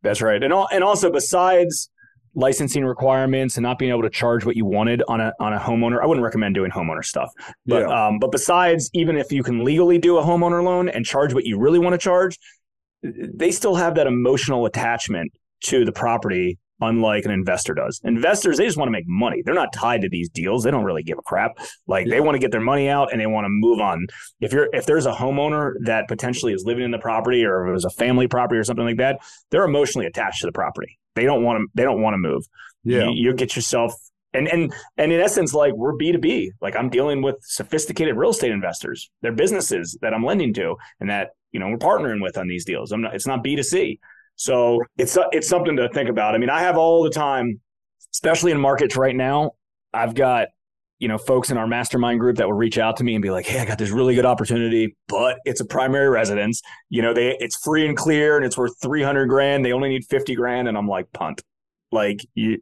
[0.01, 0.43] That's right.
[0.43, 1.89] And, all, and also besides
[2.35, 5.59] licensing requirements and not being able to charge what you wanted on a on a
[5.59, 6.01] homeowner.
[6.01, 7.31] I wouldn't recommend doing homeowner stuff.
[7.65, 8.07] But yeah.
[8.07, 11.45] um, but besides, even if you can legally do a homeowner loan and charge what
[11.45, 12.39] you really want to charge,
[13.03, 15.31] they still have that emotional attachment
[15.65, 18.01] to the property unlike an investor does.
[18.03, 19.41] Investors, they just want to make money.
[19.43, 20.63] They're not tied to these deals.
[20.63, 21.57] They don't really give a crap.
[21.87, 24.07] Like they want to get their money out and they want to move on.
[24.41, 27.69] If you're if there's a homeowner that potentially is living in the property or if
[27.69, 29.19] it was a family property or something like that,
[29.51, 30.99] they're emotionally attached to the property.
[31.15, 32.43] They don't want to they don't want to move.
[32.83, 33.05] Yeah.
[33.05, 33.93] You, you get yourself
[34.33, 38.51] and and and in essence like we're b2b like i'm dealing with sophisticated real estate
[38.51, 42.47] investors they're businesses that i'm lending to and that you know we're partnering with on
[42.47, 43.99] these deals i'm not it's not b2c
[44.43, 46.35] so it's it's something to think about.
[46.35, 47.61] I mean, I have all the time,
[48.13, 49.51] especially in markets right now.
[49.93, 50.49] I've got
[50.99, 53.29] you know folks in our mastermind group that will reach out to me and be
[53.29, 56.61] like, "Hey, I got this really good opportunity, but it's a primary residence.
[56.89, 59.63] You know, they it's free and clear, and it's worth three hundred grand.
[59.63, 61.41] They only need fifty grand." And I'm like, "Punt."
[61.93, 62.57] Like you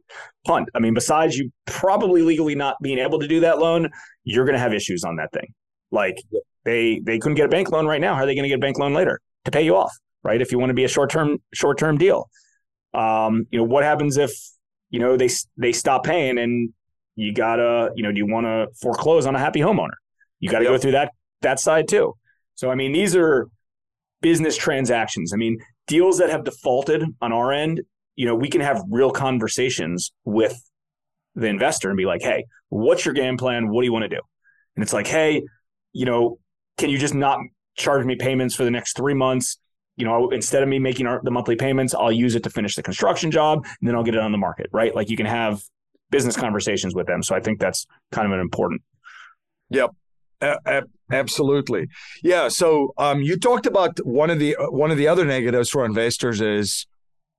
[0.46, 0.68] punt.
[0.76, 3.90] I mean, besides you probably legally not being able to do that loan,
[4.22, 5.52] you're going to have issues on that thing.
[5.90, 6.22] Like
[6.64, 8.14] they they couldn't get a bank loan right now.
[8.14, 9.92] How are they going to get a bank loan later to pay you off?
[10.22, 10.40] Right?
[10.40, 12.28] If you want to be a short term short term deal,
[12.94, 14.32] um, you know what happens if
[14.90, 16.72] you know they they stop paying and
[17.16, 19.96] you gotta you know do you want to foreclose on a happy homeowner?
[20.40, 20.72] You got to yep.
[20.72, 22.16] go through that that side too.
[22.54, 23.48] So I mean these are
[24.20, 25.32] business transactions.
[25.32, 27.80] I mean deals that have defaulted on our end.
[28.16, 30.58] You know we can have real conversations with
[31.34, 33.68] the investor and be like, hey, what's your game plan?
[33.68, 34.20] What do you want to do?
[34.76, 35.42] And it's like, hey,
[35.92, 36.38] you know,
[36.78, 37.38] can you just not
[37.76, 39.58] charge me payments for the next three months?
[39.96, 42.76] You know, instead of me making our, the monthly payments, I'll use it to finish
[42.76, 44.94] the construction job and then I'll get it on the market, right?
[44.94, 45.62] Like you can have
[46.10, 47.22] business conversations with them.
[47.22, 48.82] So I think that's kind of an important.
[49.70, 49.90] Yep.
[50.40, 51.88] A- absolutely.
[52.22, 52.48] Yeah.
[52.48, 56.40] So um, you talked about one of the one of the other negatives for investors
[56.40, 56.86] is,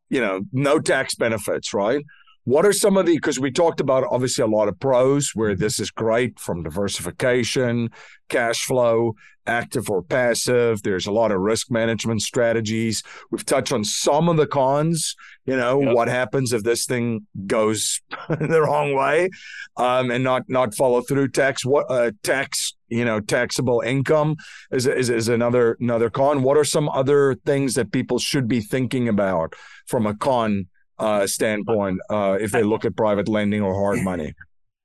[0.09, 2.03] you know, no tax benefits, right?
[2.45, 5.55] What are some of the, because we talked about obviously a lot of pros where
[5.55, 7.89] this is great from diversification,
[8.27, 10.83] cash flow, active or passive.
[10.83, 13.03] There's a lot of risk management strategies.
[13.31, 15.95] We've touched on some of the cons, you know, yep.
[15.95, 19.29] what happens if this thing goes the wrong way
[19.77, 24.35] um, and not, not follow through tax, what uh, tax, you know, taxable income
[24.71, 26.43] is, is, is another, another con.
[26.43, 29.53] What are some other things that people should be thinking about
[29.85, 30.67] from a con
[30.99, 34.33] uh, standpoint uh, if they look at private lending or hard money?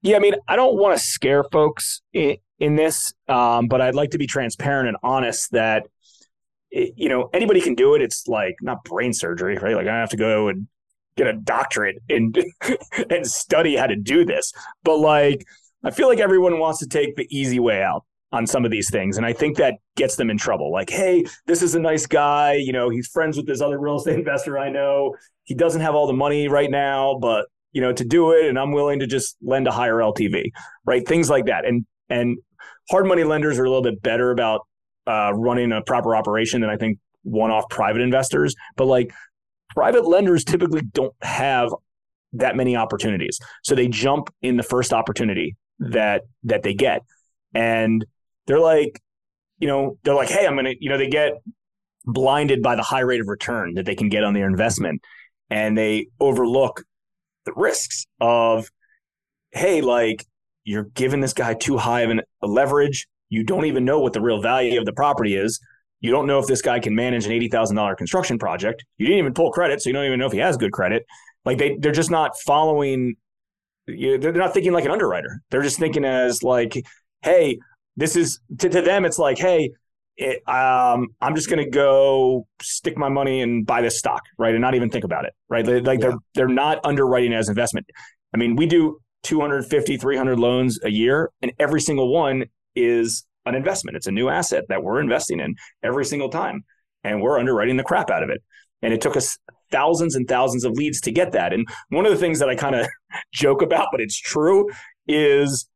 [0.03, 3.94] Yeah, I mean, I don't want to scare folks in, in this, um, but I'd
[3.94, 5.87] like to be transparent and honest that
[6.71, 8.03] it, you know anybody can do it.
[8.03, 9.75] It's like not brain surgery, right?
[9.75, 10.68] Like I have to go and
[11.16, 12.37] get a doctorate and
[13.11, 14.53] and study how to do this,
[14.85, 15.44] but like
[15.85, 18.90] I feel like everyone wants to take the easy way out on some of these
[18.90, 19.16] things.
[19.16, 20.71] And I think that gets them in trouble.
[20.71, 22.55] Like, hey, this is a nice guy.
[22.55, 25.14] You know, he's friends with this other real estate investor I know.
[25.48, 28.58] He doesn't have all the money right now, but you know, to do it, and
[28.58, 30.50] I'm willing to just lend a higher LTV,
[30.84, 31.06] right?
[31.06, 31.64] Things like that.
[31.64, 32.38] And and
[32.90, 34.66] hard money lenders are a little bit better about
[35.06, 38.54] uh, running a proper operation than I think one-off private investors.
[38.76, 39.12] But like
[39.70, 41.70] private lenders typically don't have
[42.34, 47.02] that many opportunities, so they jump in the first opportunity that that they get
[47.54, 48.04] and
[48.46, 49.00] they're like,
[49.58, 51.34] you know, they're like, hey, I'm gonna, you know, they get
[52.04, 55.02] blinded by the high rate of return that they can get on their investment,
[55.50, 56.84] and they overlook
[57.44, 58.70] the risks of,
[59.52, 60.26] hey, like
[60.64, 63.06] you're giving this guy too high of an, a leverage.
[63.30, 65.61] You don't even know what the real value of the property is.
[66.00, 68.84] You don't know if this guy can manage an eighty thousand dollar construction project.
[68.98, 71.04] You didn't even pull credit, so you don't even know if he has good credit.
[71.44, 73.16] Like they, they're just not following.
[73.87, 75.40] They're not thinking like an underwriter.
[75.50, 76.87] They're just thinking as like,
[77.22, 77.58] hey,
[77.96, 79.72] this is to, to them, it's like, hey,
[80.18, 84.52] it, um, I'm just going to go stick my money and buy this stock, right,
[84.52, 85.64] and not even think about it, right?
[85.64, 86.09] Like yeah.
[86.09, 87.87] they're they're not underwriting as investment.
[88.35, 93.54] I mean, we do 250, 300 loans a year, and every single one is an
[93.54, 93.96] investment.
[93.96, 95.54] It's a new asset that we're investing in
[95.85, 96.64] every single time,
[97.04, 98.42] and we're underwriting the crap out of it.
[98.83, 99.38] And it took us
[99.70, 101.52] thousands and thousands of leads to get that.
[101.52, 102.88] And one of the things that I kind of
[103.33, 104.68] joke about, but it's true,
[105.07, 105.68] is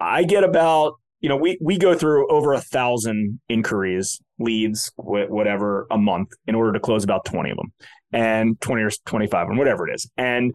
[0.00, 5.86] I get about you know we we go through over a thousand inquiries, leads, whatever,
[5.90, 7.72] a month in order to close about twenty of them,
[8.12, 10.54] and twenty or twenty five, and whatever it is, and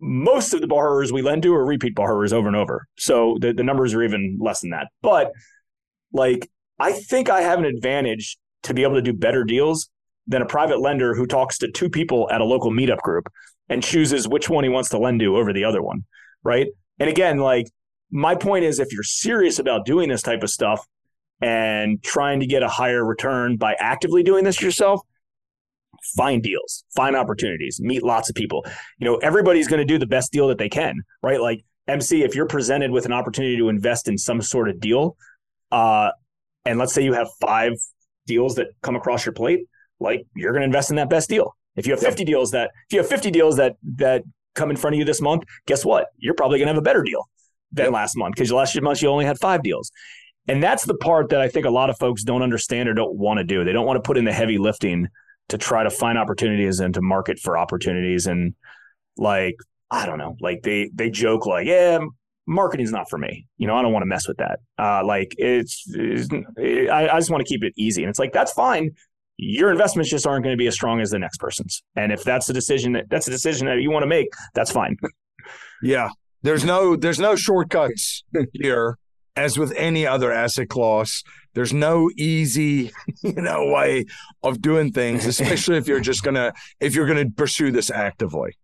[0.00, 2.86] most of the borrowers we lend to are repeat borrowers over and over.
[2.96, 4.88] So the, the numbers are even less than that.
[5.00, 5.32] But
[6.12, 9.88] like, I think I have an advantage to be able to do better deals
[10.26, 13.28] than a private lender who talks to two people at a local meetup group
[13.68, 16.04] and chooses which one he wants to lend to over the other one.
[16.42, 16.66] Right.
[16.98, 17.66] And again, like
[18.10, 20.86] my point is if you're serious about doing this type of stuff
[21.40, 25.00] and trying to get a higher return by actively doing this yourself,
[26.16, 28.64] find deals, find opportunities, meet lots of people.
[28.98, 31.40] You know, everybody's going to do the best deal that they can, right?
[31.40, 35.16] Like MC, if you're presented with an opportunity to invest in some sort of deal,
[35.72, 36.10] uh,
[36.64, 37.72] and let's say you have five
[38.26, 39.66] deals that come across your plate,
[40.00, 42.70] like you're going to invest in that best deal, If you have 50 deals that
[42.88, 44.22] if you have 50 deals that that
[44.54, 46.06] come in front of you this month, guess what?
[46.18, 47.28] You're probably going to have a better deal
[47.74, 49.90] than last month because last month you only had five deals.
[50.46, 53.16] And that's the part that I think a lot of folks don't understand or don't
[53.16, 53.64] want to do.
[53.64, 55.08] They don't want to put in the heavy lifting
[55.48, 58.26] to try to find opportunities and to market for opportunities.
[58.26, 58.54] And
[59.16, 59.56] like,
[59.90, 61.98] I don't know, like they they joke like, yeah,
[62.46, 63.46] marketing's not for me.
[63.58, 64.60] You know, I don't want to mess with that.
[64.78, 68.02] Uh, like it's, it's I, I just want to keep it easy.
[68.02, 68.90] And it's like, that's fine.
[69.36, 71.82] Your investments just aren't going to be as strong as the next person's.
[71.96, 74.70] And if that's a decision that that's a decision that you want to make, that's
[74.70, 74.96] fine.
[75.82, 76.08] yeah.
[76.44, 78.22] There's no there's no shortcuts
[78.52, 78.98] here
[79.36, 81.22] as with any other asset class,
[81.54, 82.92] there's no easy,
[83.22, 84.04] you know, way
[84.42, 88.56] of doing things, especially if you're just gonna if you're gonna pursue this actively.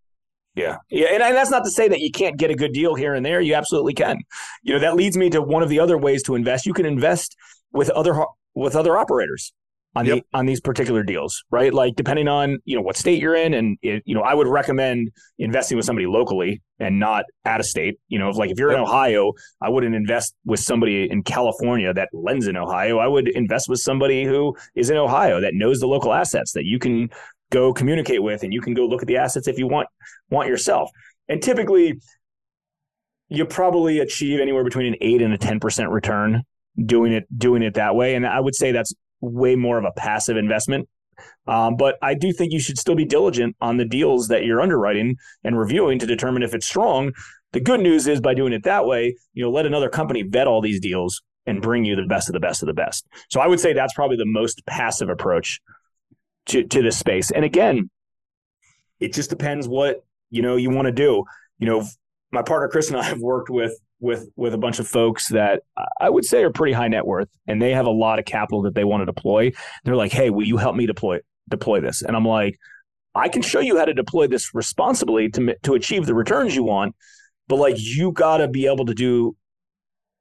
[0.54, 2.94] Yeah, yeah, and, and that's not to say that you can't get a good deal
[2.94, 3.40] here and there.
[3.40, 4.18] You absolutely can.
[4.62, 6.66] You know, that leads me to one of the other ways to invest.
[6.66, 7.34] You can invest
[7.72, 8.24] with other
[8.54, 9.52] with other operators
[9.96, 10.18] on yep.
[10.18, 11.74] the, on these particular deals, right?
[11.74, 14.46] Like depending on you know what state you're in, and it, you know I would
[14.46, 17.98] recommend investing with somebody locally and not out of state.
[18.08, 18.78] You know, if, like if you're yep.
[18.78, 22.98] in Ohio, I wouldn't invest with somebody in California that lends in Ohio.
[22.98, 26.64] I would invest with somebody who is in Ohio that knows the local assets that
[26.64, 27.10] you can
[27.50, 29.88] go communicate with, and you can go look at the assets if you want
[30.30, 30.88] want yourself.
[31.28, 32.00] And typically,
[33.28, 36.44] you probably achieve anywhere between an eight and a ten percent return
[36.86, 38.14] doing it doing it that way.
[38.14, 40.88] And I would say that's way more of a passive investment.
[41.46, 44.60] Um, but I do think you should still be diligent on the deals that you're
[44.60, 47.12] underwriting and reviewing to determine if it's strong.
[47.52, 50.46] The good news is by doing it that way, you know, let another company vet
[50.46, 53.06] all these deals and bring you the best of the best of the best.
[53.28, 55.60] So I would say that's probably the most passive approach
[56.46, 57.30] to, to this space.
[57.30, 57.90] And again,
[59.00, 61.24] it just depends what, you know, you want to do.
[61.58, 61.86] You know,
[62.30, 65.62] my partner Chris and I have worked with with with a bunch of folks that
[66.00, 68.62] I would say are pretty high net worth, and they have a lot of capital
[68.62, 69.52] that they want to deploy.
[69.84, 72.58] They're like, "Hey, will you help me deploy deploy this?" And I'm like,
[73.14, 76.64] "I can show you how to deploy this responsibly to to achieve the returns you
[76.64, 76.96] want,
[77.48, 79.36] but like you got to be able to do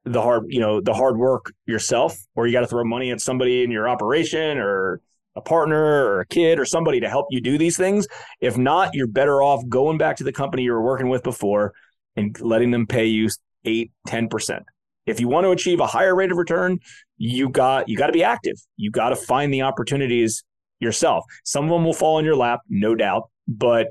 [0.04, 3.20] the hard, you know, the hard work yourself, or you got to throw money at
[3.20, 5.00] somebody in your operation or."
[5.36, 8.08] A partner or a kid or somebody to help you do these things.
[8.40, 11.72] If not, you're better off going back to the company you were working with before
[12.16, 13.28] and letting them pay you
[13.64, 14.60] eight, 10%.
[15.06, 16.78] If you want to achieve a higher rate of return,
[17.16, 18.56] you got you got to be active.
[18.76, 20.44] You got to find the opportunities
[20.78, 21.24] yourself.
[21.44, 23.88] Some of them will fall in your lap, no doubt, but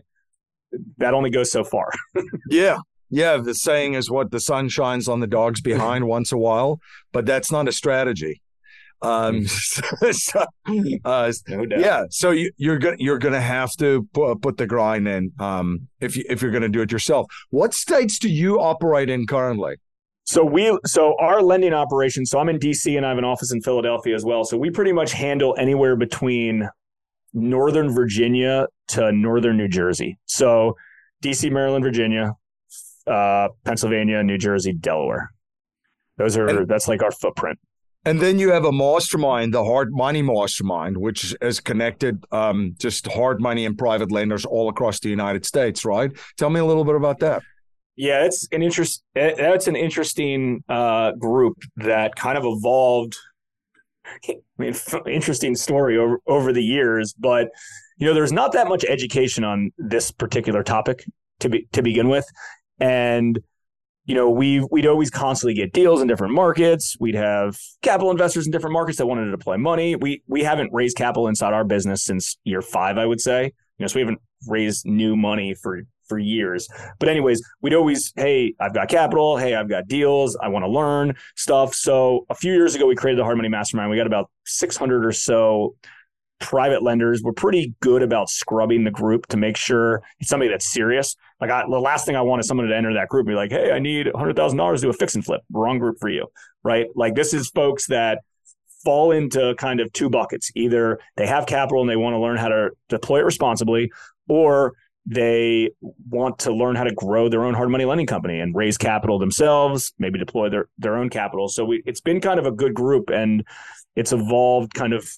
[0.98, 1.92] that only goes so far.
[2.50, 2.78] yeah.
[3.12, 6.80] Yeah, the saying is what the sun shines on the dogs behind once a while,
[7.12, 8.42] but that's not a strategy.
[9.02, 10.14] Um, mm.
[10.14, 10.46] so,
[11.06, 15.08] uh, no yeah, so you, are gonna you're gonna have to put, put the grind
[15.08, 17.28] in um, if you if you're gonna do it yourself.
[17.50, 19.76] What states do you operate in currently?
[20.26, 22.26] So we so our lending operation.
[22.26, 24.44] So I'm in DC and I have an office in Philadelphia as well.
[24.44, 26.70] So we pretty much handle anywhere between
[27.34, 30.18] Northern Virginia to Northern New Jersey.
[30.26, 30.76] So
[31.24, 32.34] DC, Maryland, Virginia,
[33.08, 35.32] uh, Pennsylvania, New Jersey, Delaware.
[36.18, 37.58] Those are and, that's like our footprint.
[38.10, 43.06] And then you have a mastermind, the hard money mastermind, which is connected um, just
[43.06, 46.12] hard money and private lenders all across the United States, right?
[46.36, 47.44] Tell me a little bit about that.
[47.96, 49.04] Yeah, it's an interest.
[49.14, 53.16] That's an interesting uh, group that kind of evolved.
[54.28, 54.74] I mean,
[55.06, 57.50] interesting story over over the years, but
[58.00, 61.06] you know, there's not that much education on this particular topic
[61.42, 62.26] to be to begin with,
[62.80, 63.40] and
[64.10, 66.98] you know, we we'd always constantly get deals in different markets.
[67.00, 69.96] We'd have capital investors in different markets that wanted to deploy money.
[69.96, 73.44] We we haven't raised capital inside our business since year five, I would say.
[73.44, 76.68] You know, so we haven't raised new money for for years.
[76.98, 79.38] But anyways, we'd always, hey, I've got capital.
[79.38, 80.36] Hey, I've got deals.
[80.42, 81.76] I want to learn stuff.
[81.76, 83.92] So a few years ago, we created the Hard Money Mastermind.
[83.92, 85.76] We got about 600 or so
[86.40, 90.72] private lenders were pretty good about scrubbing the group to make sure it's somebody that's
[90.72, 91.16] serious.
[91.40, 93.36] Like I, the last thing I want is someone to enter that group and be
[93.36, 95.98] like, "Hey, I need hundred thousand dollars to do a fix and flip." Wrong group
[96.00, 96.28] for you,
[96.64, 96.88] right?
[96.96, 98.20] Like this is folks that
[98.84, 100.52] fall into kind of two buckets.
[100.56, 103.92] Either they have capital and they want to learn how to deploy it responsibly,
[104.28, 104.74] or
[105.06, 105.72] they
[106.10, 109.18] want to learn how to grow their own hard money lending company and raise capital
[109.18, 111.50] themselves, maybe deploy their their own capital.
[111.50, 113.44] So we, it's been kind of a good group and
[113.96, 115.10] it's evolved kind of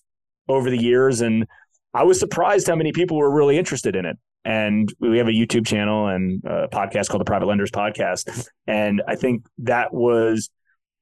[0.48, 1.22] over the years.
[1.22, 1.48] And
[1.94, 4.18] I was surprised how many people were really interested in it.
[4.44, 8.48] And we have a YouTube channel and a podcast called the Private Lenders Podcast.
[8.66, 10.50] And I think that was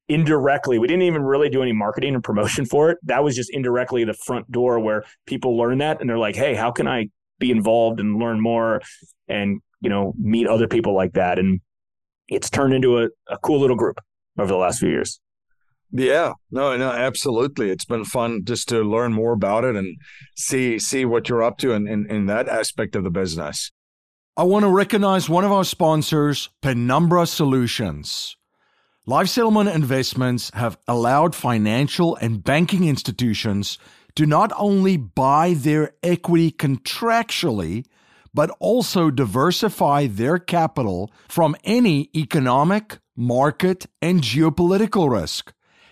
[0.08, 2.98] indirectly, we didn't even really do any marketing and promotion for it.
[3.04, 6.54] That was just indirectly the front door where people learn that and they're like, hey,
[6.54, 8.82] how can I be involved and learn more
[9.28, 11.38] and, you know, meet other people like that?
[11.38, 11.60] And
[12.28, 14.00] it's turned into a, a cool little group
[14.38, 15.20] over the last few years.
[15.92, 17.70] Yeah, no, no, absolutely.
[17.70, 19.96] It's been fun just to learn more about it and
[20.36, 23.72] see see what you're up to in, in, in that aspect of the business.
[24.36, 28.36] I want to recognize one of our sponsors, Penumbra Solutions.
[29.04, 33.78] Life settlement investments have allowed financial and banking institutions
[34.14, 37.84] to not only buy their equity contractually,
[38.32, 45.52] but also diversify their capital from any economic, market, and geopolitical risk.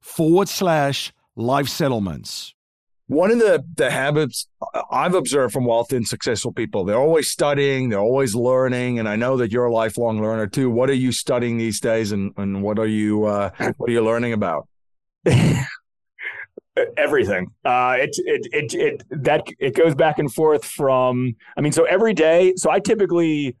[0.00, 2.54] forward slash life settlements.
[3.06, 4.46] One of the, the habits
[4.90, 9.00] I've observed from wealthy and successful people, they're always studying, they're always learning.
[9.00, 10.70] And I know that you're a lifelong learner too.
[10.70, 14.04] What are you studying these days and, and what are you uh, what are you
[14.04, 14.68] learning about?
[16.96, 21.72] everything uh it, it it it that it goes back and forth from i mean
[21.72, 23.54] so every day so i typically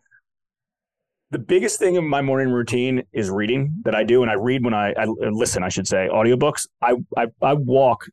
[1.30, 4.64] the biggest thing in my morning routine is reading that i do and i read
[4.64, 8.04] when i, I listen i should say audiobooks i i, I walk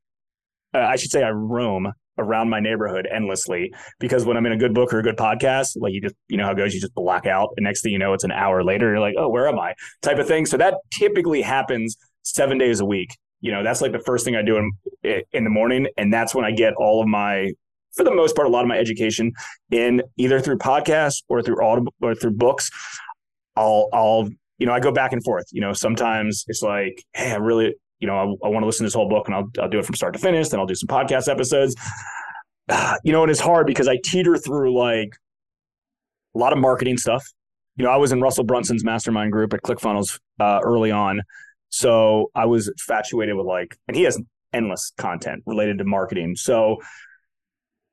[0.74, 4.58] uh, I should say I roam around my neighborhood endlessly because when I'm in a
[4.58, 6.82] good book or a good podcast, like you just, you know how it goes, you
[6.82, 7.50] just black out.
[7.58, 8.90] And next thing you know, it's an hour later.
[8.90, 9.74] You're like, oh, where am I?
[10.02, 10.46] Type of thing.
[10.46, 13.10] So that typically happens seven days a week.
[13.42, 15.88] You know, that's like the first thing I do in, in the morning.
[15.98, 17.52] And that's when I get all of my,
[17.96, 19.32] for the most part, a lot of my education
[19.70, 22.72] in either through podcasts or through audible or through books.
[23.58, 24.30] I'll, I'll,
[24.60, 25.46] you know, I go back and forth.
[25.52, 28.84] You know, sometimes it's like, hey, I really, you know, I, I want to listen
[28.84, 30.50] to this whole book and I'll, I'll do it from start to finish.
[30.50, 31.76] Then I'll do some podcast episodes.
[33.06, 35.16] You know, and it's hard because I teeter through like
[36.36, 37.26] a lot of marketing stuff.
[37.78, 41.22] You know, I was in Russell Brunson's mastermind group at ClickFunnels uh, early on.
[41.70, 44.20] So I was infatuated with like, and he has
[44.52, 46.36] endless content related to marketing.
[46.36, 46.80] So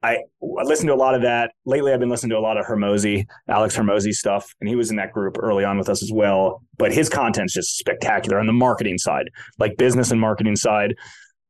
[0.04, 1.52] I, listened to a lot of that.
[1.64, 4.90] Lately, I've been listening to a lot of Hormozi, Alex Hormozi stuff, and he was
[4.90, 6.62] in that group early on with us as well.
[6.76, 10.94] But his content's just spectacular on the marketing side, like business and marketing side.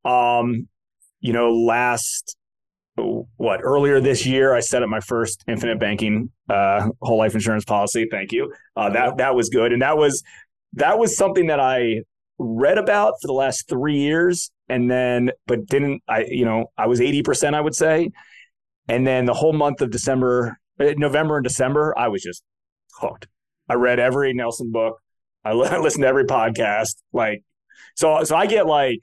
[0.05, 0.69] Um,
[1.21, 2.37] you know, last
[2.95, 7.65] what earlier this year, I set up my first infinite banking uh, whole life insurance
[7.65, 8.07] policy.
[8.09, 8.53] Thank you.
[8.77, 10.23] Uh, that that was good, and that was
[10.75, 12.03] that was something that I
[12.39, 16.27] read about for the last three years, and then but didn't I?
[16.29, 18.13] You know, I was eighty percent, I would say
[18.89, 22.43] and then the whole month of December, uh, November and December, I was just
[22.99, 23.27] hooked.
[23.69, 25.01] I read every Nelson book.
[25.45, 26.97] I listened to every podcast.
[27.13, 27.43] Like,
[27.97, 29.01] so, so I get like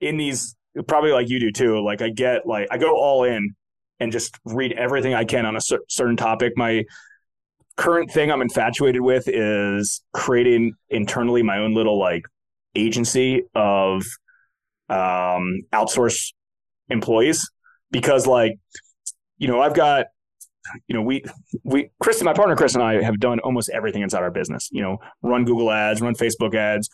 [0.00, 1.84] in these, probably like you do too.
[1.84, 3.54] Like, I get like, I go all in
[3.98, 6.52] and just read everything I can on a cer- certain topic.
[6.56, 6.84] My
[7.76, 12.22] current thing I'm infatuated with is creating internally my own little like
[12.74, 14.02] agency of
[14.88, 16.32] um, outsource
[16.88, 17.48] employees
[17.90, 18.58] because like
[19.38, 20.06] you know i've got
[20.86, 21.24] you know we
[21.64, 24.68] we chris and my partner chris and i have done almost everything inside our business
[24.72, 26.88] you know run google ads run facebook ads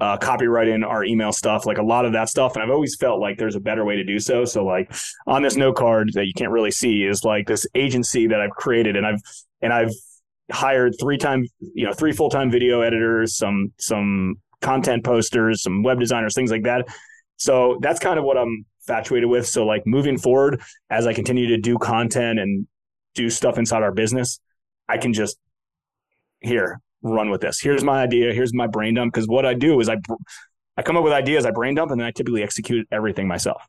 [0.00, 2.54] uh, copywriting our email stuff like a lot of that stuff.
[2.54, 4.44] And i've always felt like there's a better way to do so.
[4.44, 4.92] So like
[5.26, 8.50] on this note card that you can't really see is like this agency that i've
[8.50, 8.96] created.
[8.96, 9.20] And i've
[9.60, 9.92] and i've
[10.50, 16.00] hired three time you know three full-time video editors some some content posters some web
[16.00, 16.86] designers things like that.
[17.36, 19.46] So that's kind of what i'm infatuated with.
[19.46, 22.66] So like moving forward, as I continue to do content and
[23.14, 24.40] do stuff inside our business,
[24.88, 25.38] I can just
[26.40, 27.60] here run with this.
[27.60, 28.32] Here's my idea.
[28.32, 29.12] Here's my brain dump.
[29.12, 29.96] Because what I do is I
[30.76, 33.62] I come up with ideas, I brain dump, and then I typically execute everything myself.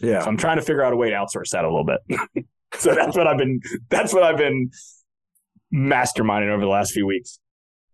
[0.00, 0.20] Yeah.
[0.22, 2.44] So I'm trying to figure out a way to outsource that a little bit.
[2.74, 3.60] so that's what I've been.
[3.88, 4.70] That's what I've been
[5.72, 7.38] masterminding over the last few weeks.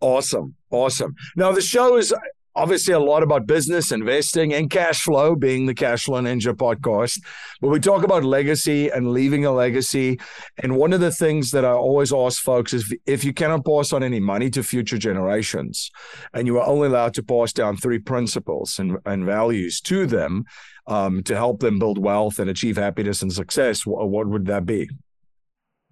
[0.01, 0.55] Awesome.
[0.71, 1.15] Awesome.
[1.37, 2.15] Now, the show is
[2.59, 7.23] obviously a lot about business, investing, and cash flow, being the Cash Flow Ninja podcast.
[7.61, 10.19] But we talk about legacy and leaving a legacy.
[10.59, 13.93] And one of the things that I always ask folks is if you cannot pass
[13.93, 15.91] on any money to future generations,
[16.35, 20.45] and you are only allowed to pass down three principles and, and values to them
[20.89, 24.67] um, to help them build wealth and achieve happiness and success, what, what would that
[24.67, 24.89] be?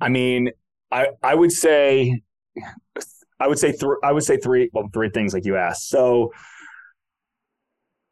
[0.01, 0.51] I mean,
[0.91, 2.21] I I would say
[3.39, 3.97] I would say three.
[4.03, 4.71] I would say three.
[4.73, 5.89] Well, three things like you asked.
[5.89, 6.33] So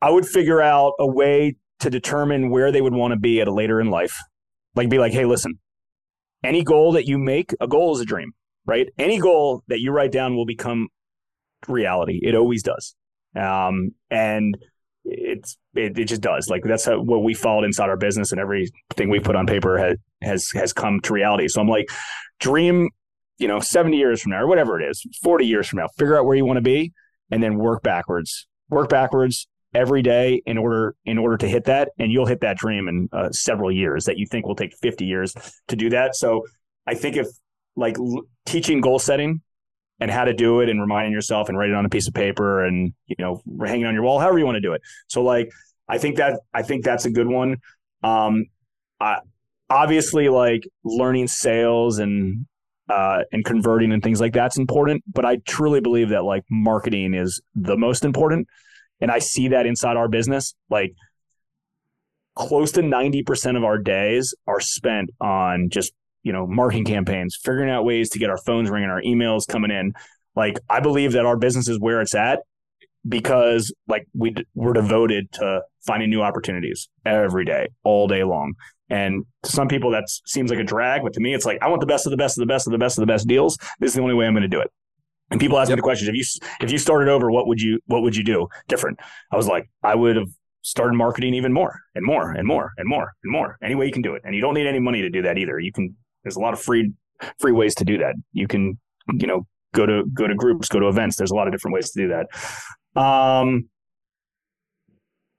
[0.04, 3.48] I would figure out a way to determine where they would want to be at
[3.48, 4.20] a later in life.
[4.74, 5.58] Like be like, hey, listen,
[6.42, 8.32] any goal that you make, a goal is a dream,
[8.66, 8.86] right?
[8.98, 10.88] Any goal that you write down will become
[11.68, 12.20] reality.
[12.22, 12.94] It always does.
[13.34, 14.58] Um, and
[15.06, 18.40] it's it, it just does like that's how, what we followed inside our business and
[18.40, 21.90] everything we put on paper has has has come to reality so i'm like
[22.40, 22.88] dream
[23.36, 26.18] you know 70 years from now or whatever it is 40 years from now figure
[26.18, 26.94] out where you want to be
[27.30, 31.90] and then work backwards work backwards every day in order in order to hit that.
[31.98, 35.04] And you'll hit that dream in uh, several years that you think will take 50
[35.04, 35.34] years
[35.68, 36.16] to do that.
[36.16, 36.44] So
[36.86, 37.28] i think if
[37.76, 39.40] like l- teaching goal setting
[40.00, 42.64] and how to do it and reminding yourself and writing on a piece of paper
[42.64, 44.82] and you know hanging on your wall however you want to do it.
[45.08, 45.50] So like
[45.88, 47.56] i think that i think that's a good one.
[48.02, 48.46] Um
[49.00, 49.18] I,
[49.70, 52.46] obviously like learning sales and
[52.90, 57.14] uh and converting and things like that's important but i truly believe that like marketing
[57.14, 58.46] is the most important
[59.00, 60.94] and i see that inside our business like
[62.36, 65.92] close to 90% of our days are spent on just
[66.24, 69.70] you know, marketing campaigns, figuring out ways to get our phones ringing, our emails coming
[69.70, 69.92] in.
[70.34, 72.40] Like I believe that our business is where it's at
[73.06, 78.54] because like we we're devoted to finding new opportunities every day, all day long.
[78.88, 81.68] And to some people that seems like a drag, but to me it's like I
[81.68, 83.28] want the best of the best of the best of the best of the best
[83.28, 83.58] deals.
[83.78, 84.72] This is the only way I'm going to do it.
[85.30, 85.76] And people ask yep.
[85.76, 86.24] me the questions: if you
[86.60, 88.98] if you started over, what would you what would you do different?
[89.32, 90.28] I was like, I would have
[90.62, 93.56] started marketing even more and more and more and more and more.
[93.62, 95.38] Any way you can do it, and you don't need any money to do that
[95.38, 95.58] either.
[95.58, 96.92] You can there's a lot of free
[97.38, 98.14] free ways to do that.
[98.32, 98.78] You can,
[99.12, 101.16] you know, go to go to groups, go to events.
[101.16, 103.00] There's a lot of different ways to do that.
[103.00, 103.68] Um,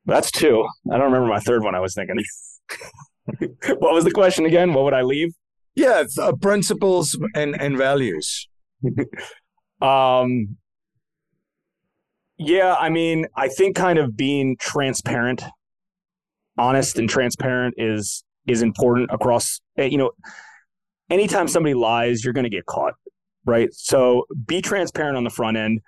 [0.06, 0.66] that's two.
[0.92, 1.76] I don't remember my third one.
[1.76, 2.18] I was thinking.
[3.80, 4.74] what was the question again?
[4.74, 5.34] What would I leave?
[5.76, 8.48] Yeah, uh, principles and and values.
[9.86, 10.58] um,
[12.38, 15.44] yeah, I mean, I think kind of being transparent,
[16.58, 19.62] honest, and transparent is is important across.
[19.78, 20.12] Eh, you know,
[21.10, 22.94] anytime somebody lies, you're going to get caught,
[23.46, 23.70] right?
[23.74, 25.82] So be transparent on the front end.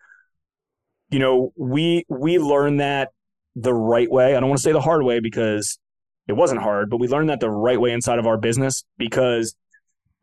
[1.09, 3.09] You know, we we learned that
[3.55, 4.35] the right way.
[4.35, 5.79] I don't want to say the hard way because
[6.27, 9.55] it wasn't hard, but we learned that the right way inside of our business because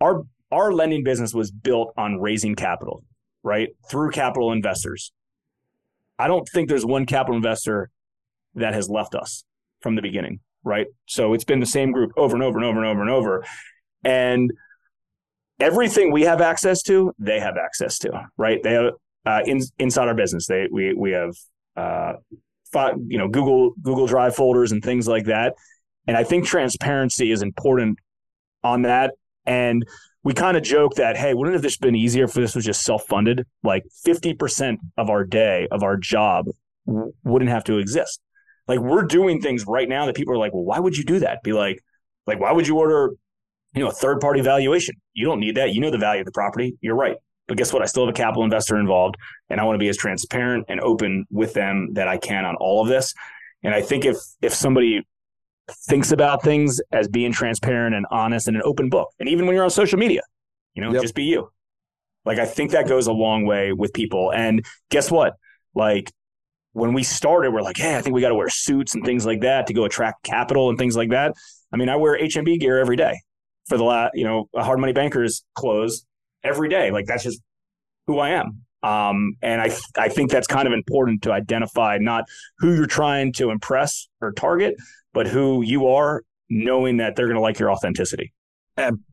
[0.00, 0.22] our
[0.52, 3.02] our lending business was built on raising capital,
[3.44, 3.68] right?
[3.88, 5.12] Through capital investors.
[6.18, 7.90] I don't think there's one capital investor
[8.56, 9.44] that has left us
[9.80, 10.86] from the beginning, right?
[11.06, 13.44] So it's been the same group over and over and over and over and over.
[14.02, 14.50] And
[15.60, 18.62] everything we have access to, they have access to, right?
[18.62, 18.92] They have
[19.26, 20.46] uh, in, inside our business.
[20.46, 21.34] They we we have
[21.76, 22.14] uh,
[23.06, 25.54] you know Google Google Drive folders and things like that.
[26.06, 27.98] And I think transparency is important
[28.62, 29.14] on that.
[29.46, 29.84] And
[30.24, 32.64] we kind of joke that, hey, wouldn't it have this been easier if this was
[32.64, 33.46] just self funded?
[33.62, 36.46] Like 50% of our day, of our job,
[36.86, 38.20] wouldn't have to exist.
[38.66, 41.20] Like we're doing things right now that people are like, well, why would you do
[41.20, 41.42] that?
[41.42, 41.78] Be like,
[42.26, 43.12] like, why would you order
[43.74, 44.94] you know, a third party valuation.
[45.14, 45.74] You don't need that.
[45.74, 46.76] You know the value of the property.
[46.80, 47.16] You're right.
[47.48, 47.82] But guess what?
[47.82, 49.16] I still have a capital investor involved
[49.50, 52.56] and I want to be as transparent and open with them that I can on
[52.56, 53.12] all of this.
[53.62, 55.02] And I think if if somebody
[55.70, 59.54] thinks about things as being transparent and honest and an open book, and even when
[59.54, 60.22] you're on social media,
[60.74, 61.02] you know, yep.
[61.02, 61.50] just be you.
[62.24, 64.32] Like I think that goes a long way with people.
[64.32, 65.34] And guess what?
[65.74, 66.10] Like
[66.72, 69.26] when we started, we're like, hey, I think we got to wear suits and things
[69.26, 71.34] like that to go attract capital and things like that.
[71.72, 73.20] I mean, I wear HMB gear every day
[73.66, 76.04] for the last, you know, hard money bankers clothes
[76.42, 76.90] every day.
[76.90, 77.40] Like that's just
[78.06, 78.62] who I am.
[78.82, 82.24] Um, and I, I think that's kind of important to identify not
[82.58, 84.74] who you're trying to impress or target,
[85.14, 88.32] but who you are, knowing that they're going to like your authenticity.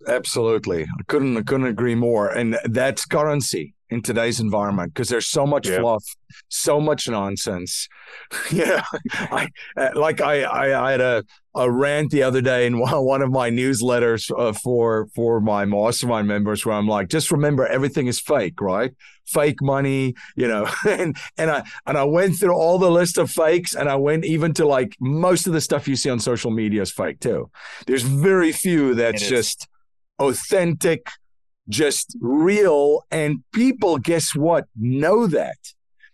[0.07, 2.29] Absolutely, I couldn't I couldn't agree more.
[2.29, 5.79] And that's currency in today's environment because there's so much yeah.
[5.79, 6.03] fluff,
[6.49, 7.87] so much nonsense.
[8.51, 8.83] yeah,
[9.13, 9.49] I
[9.93, 11.23] like I, I, I had a
[11.53, 16.27] a rant the other day in one of my newsletters uh, for for my mastermind
[16.27, 18.91] members where I'm like, just remember everything is fake, right?
[19.25, 20.67] Fake money, you know.
[20.87, 24.25] and and I and I went through all the list of fakes, and I went
[24.25, 27.49] even to like most of the stuff you see on social media is fake too.
[27.87, 29.67] There's very few that's just
[30.19, 31.07] authentic
[31.69, 33.03] just real.
[33.09, 35.57] And people, guess what, know that.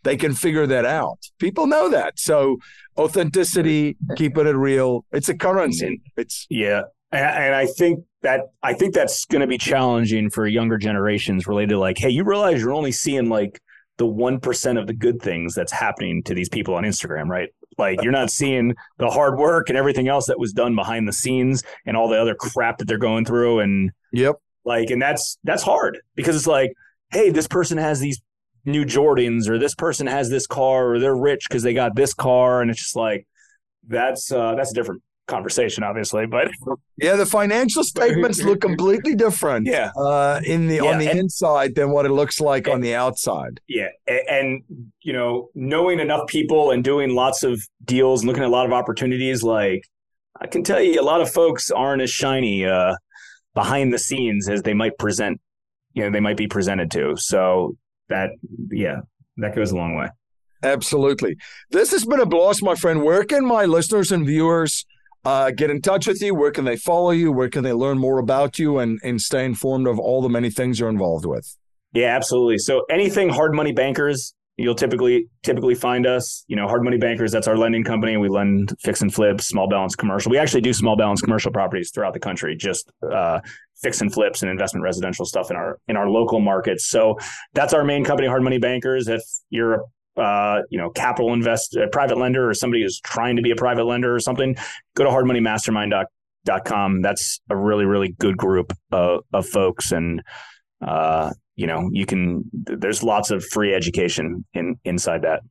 [0.04, 1.20] They can figure that out.
[1.38, 2.18] People know that.
[2.18, 2.58] So
[2.98, 6.02] authenticity, keeping it real, it's a currency.
[6.16, 6.84] It's yeah.
[7.12, 11.70] And, I think that I think that's going to be challenging for younger generations related
[11.70, 13.62] to like, hey, you realize you're only seeing like
[13.98, 17.50] the 1% of the good things that's happening to these people on Instagram, right?
[17.78, 21.14] Like you're not seeing the hard work and everything else that was done behind the
[21.14, 24.36] scenes and all the other crap that they're going through and Yep.
[24.66, 26.74] Like, and that's that's hard because it's like,
[27.12, 28.22] hey, this person has these
[28.68, 32.14] new Jordans, or this person has this car, or they're rich because they got this
[32.14, 33.26] car, and it's just like
[33.88, 35.02] that's uh, that's a different.
[35.28, 36.26] conversation, obviously.
[36.26, 36.52] But
[36.98, 39.68] yeah, the financial statements look completely different.
[39.68, 42.76] Yeah, uh, in the yeah, on the and, inside than what it looks like and,
[42.76, 43.60] on the outside.
[43.68, 44.64] Yeah, and, and
[45.02, 48.66] you know, knowing enough people and doing lots of deals and looking at a lot
[48.66, 49.84] of opportunities, like
[50.40, 52.96] I can tell you, a lot of folks aren't as shiny uh,
[53.54, 55.42] behind the scenes as they might present.
[55.94, 57.16] You know, they might be presented to.
[57.18, 57.76] So
[58.10, 58.32] that,
[58.70, 59.02] yeah,
[59.38, 60.08] that goes a long way.
[60.64, 61.38] Absolutely.
[61.72, 63.04] This has been a blast, my friend.
[63.04, 64.86] Where can my listeners and viewers
[65.24, 66.34] uh, get in touch with you?
[66.34, 67.32] Where can they follow you?
[67.32, 70.50] Where can they learn more about you and, and stay informed of all the many
[70.50, 71.56] things you're involved with?
[71.94, 72.58] Yeah, absolutely.
[72.58, 76.44] So anything hard money bankers, you'll typically typically find us.
[76.48, 77.32] You know, hard money bankers.
[77.32, 78.18] That's our lending company.
[78.18, 80.32] We lend fix and flips small balance commercial.
[80.32, 82.56] We actually do small balance commercial properties throughout the country.
[82.56, 83.40] Just uh,
[83.82, 86.88] fix and flips and investment residential stuff in our in our local markets.
[86.88, 87.18] So
[87.54, 89.08] that's our main company, Hard Money Bankers.
[89.08, 89.86] If you're
[90.18, 93.56] uh, you know, capital invest, a private lender, or somebody who's trying to be a
[93.56, 94.56] private lender or something,
[94.96, 97.02] go to hardmoneymastermind.com.
[97.04, 99.92] That's a really, really good group of, of folks.
[99.92, 100.24] And,
[100.82, 105.42] uh, you know, you can, there's lots of free education in inside that.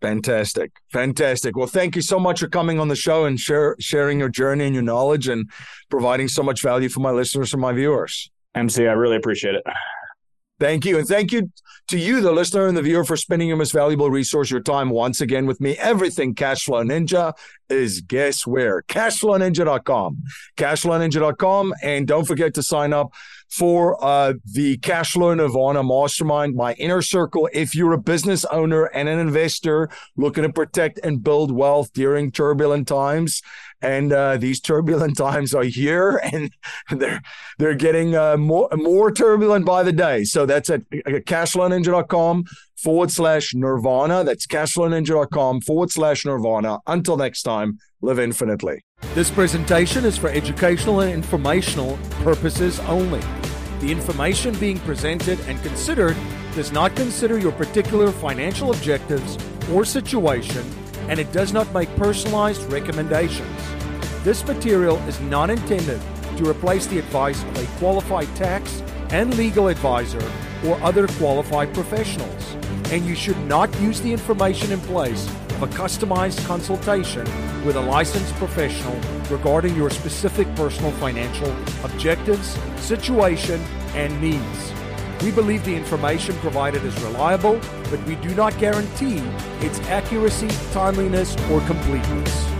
[0.00, 0.72] Fantastic.
[0.92, 1.56] Fantastic.
[1.56, 4.64] Well, thank you so much for coming on the show and share, sharing your journey
[4.64, 5.50] and your knowledge and
[5.90, 8.30] providing so much value for my listeners and my viewers.
[8.54, 9.62] MC, I really appreciate it.
[10.58, 10.98] Thank you.
[10.98, 11.50] And thank you
[11.88, 14.90] to you, the listener and the viewer, for spending your most valuable resource, your time,
[14.90, 15.76] once again with me.
[15.78, 17.32] Everything Cashflow Ninja
[17.70, 18.82] is guess where?
[18.82, 20.22] Cashflowninja.com.
[20.56, 21.74] Cashflowninja.com.
[21.82, 23.12] And don't forget to sign up
[23.50, 27.48] for uh, the Cashflow Nirvana Mastermind, my inner circle.
[27.52, 32.30] If you're a business owner and an investor looking to protect and build wealth during
[32.30, 33.42] turbulent times,
[33.82, 36.52] and uh, these turbulent times are here, and
[36.90, 37.20] they're
[37.58, 40.24] they're getting uh, more more turbulent by the day.
[40.24, 42.44] So that's at cashflowninja.com
[42.82, 44.24] forward slash nirvana.
[44.24, 46.78] That's cashflowninja.com forward slash nirvana.
[46.86, 48.84] Until next time, live infinitely.
[49.14, 53.20] This presentation is for educational and informational purposes only.
[53.80, 56.16] The information being presented and considered
[56.54, 59.38] does not consider your particular financial objectives
[59.72, 60.68] or situation,
[61.08, 63.58] and it does not make personalized recommendations.
[64.22, 66.00] This material is not intended
[66.36, 70.20] to replace the advice of a qualified tax and legal advisor
[70.64, 72.54] or other qualified professionals,
[72.90, 77.24] and you should not use the information in place of a customized consultation
[77.64, 78.98] with a licensed professional
[79.30, 81.50] regarding your specific personal financial
[81.84, 83.60] objectives, situation,
[83.94, 84.72] and needs.
[85.22, 89.18] We believe the information provided is reliable, but we do not guarantee
[89.60, 92.59] its accuracy, timeliness, or completeness.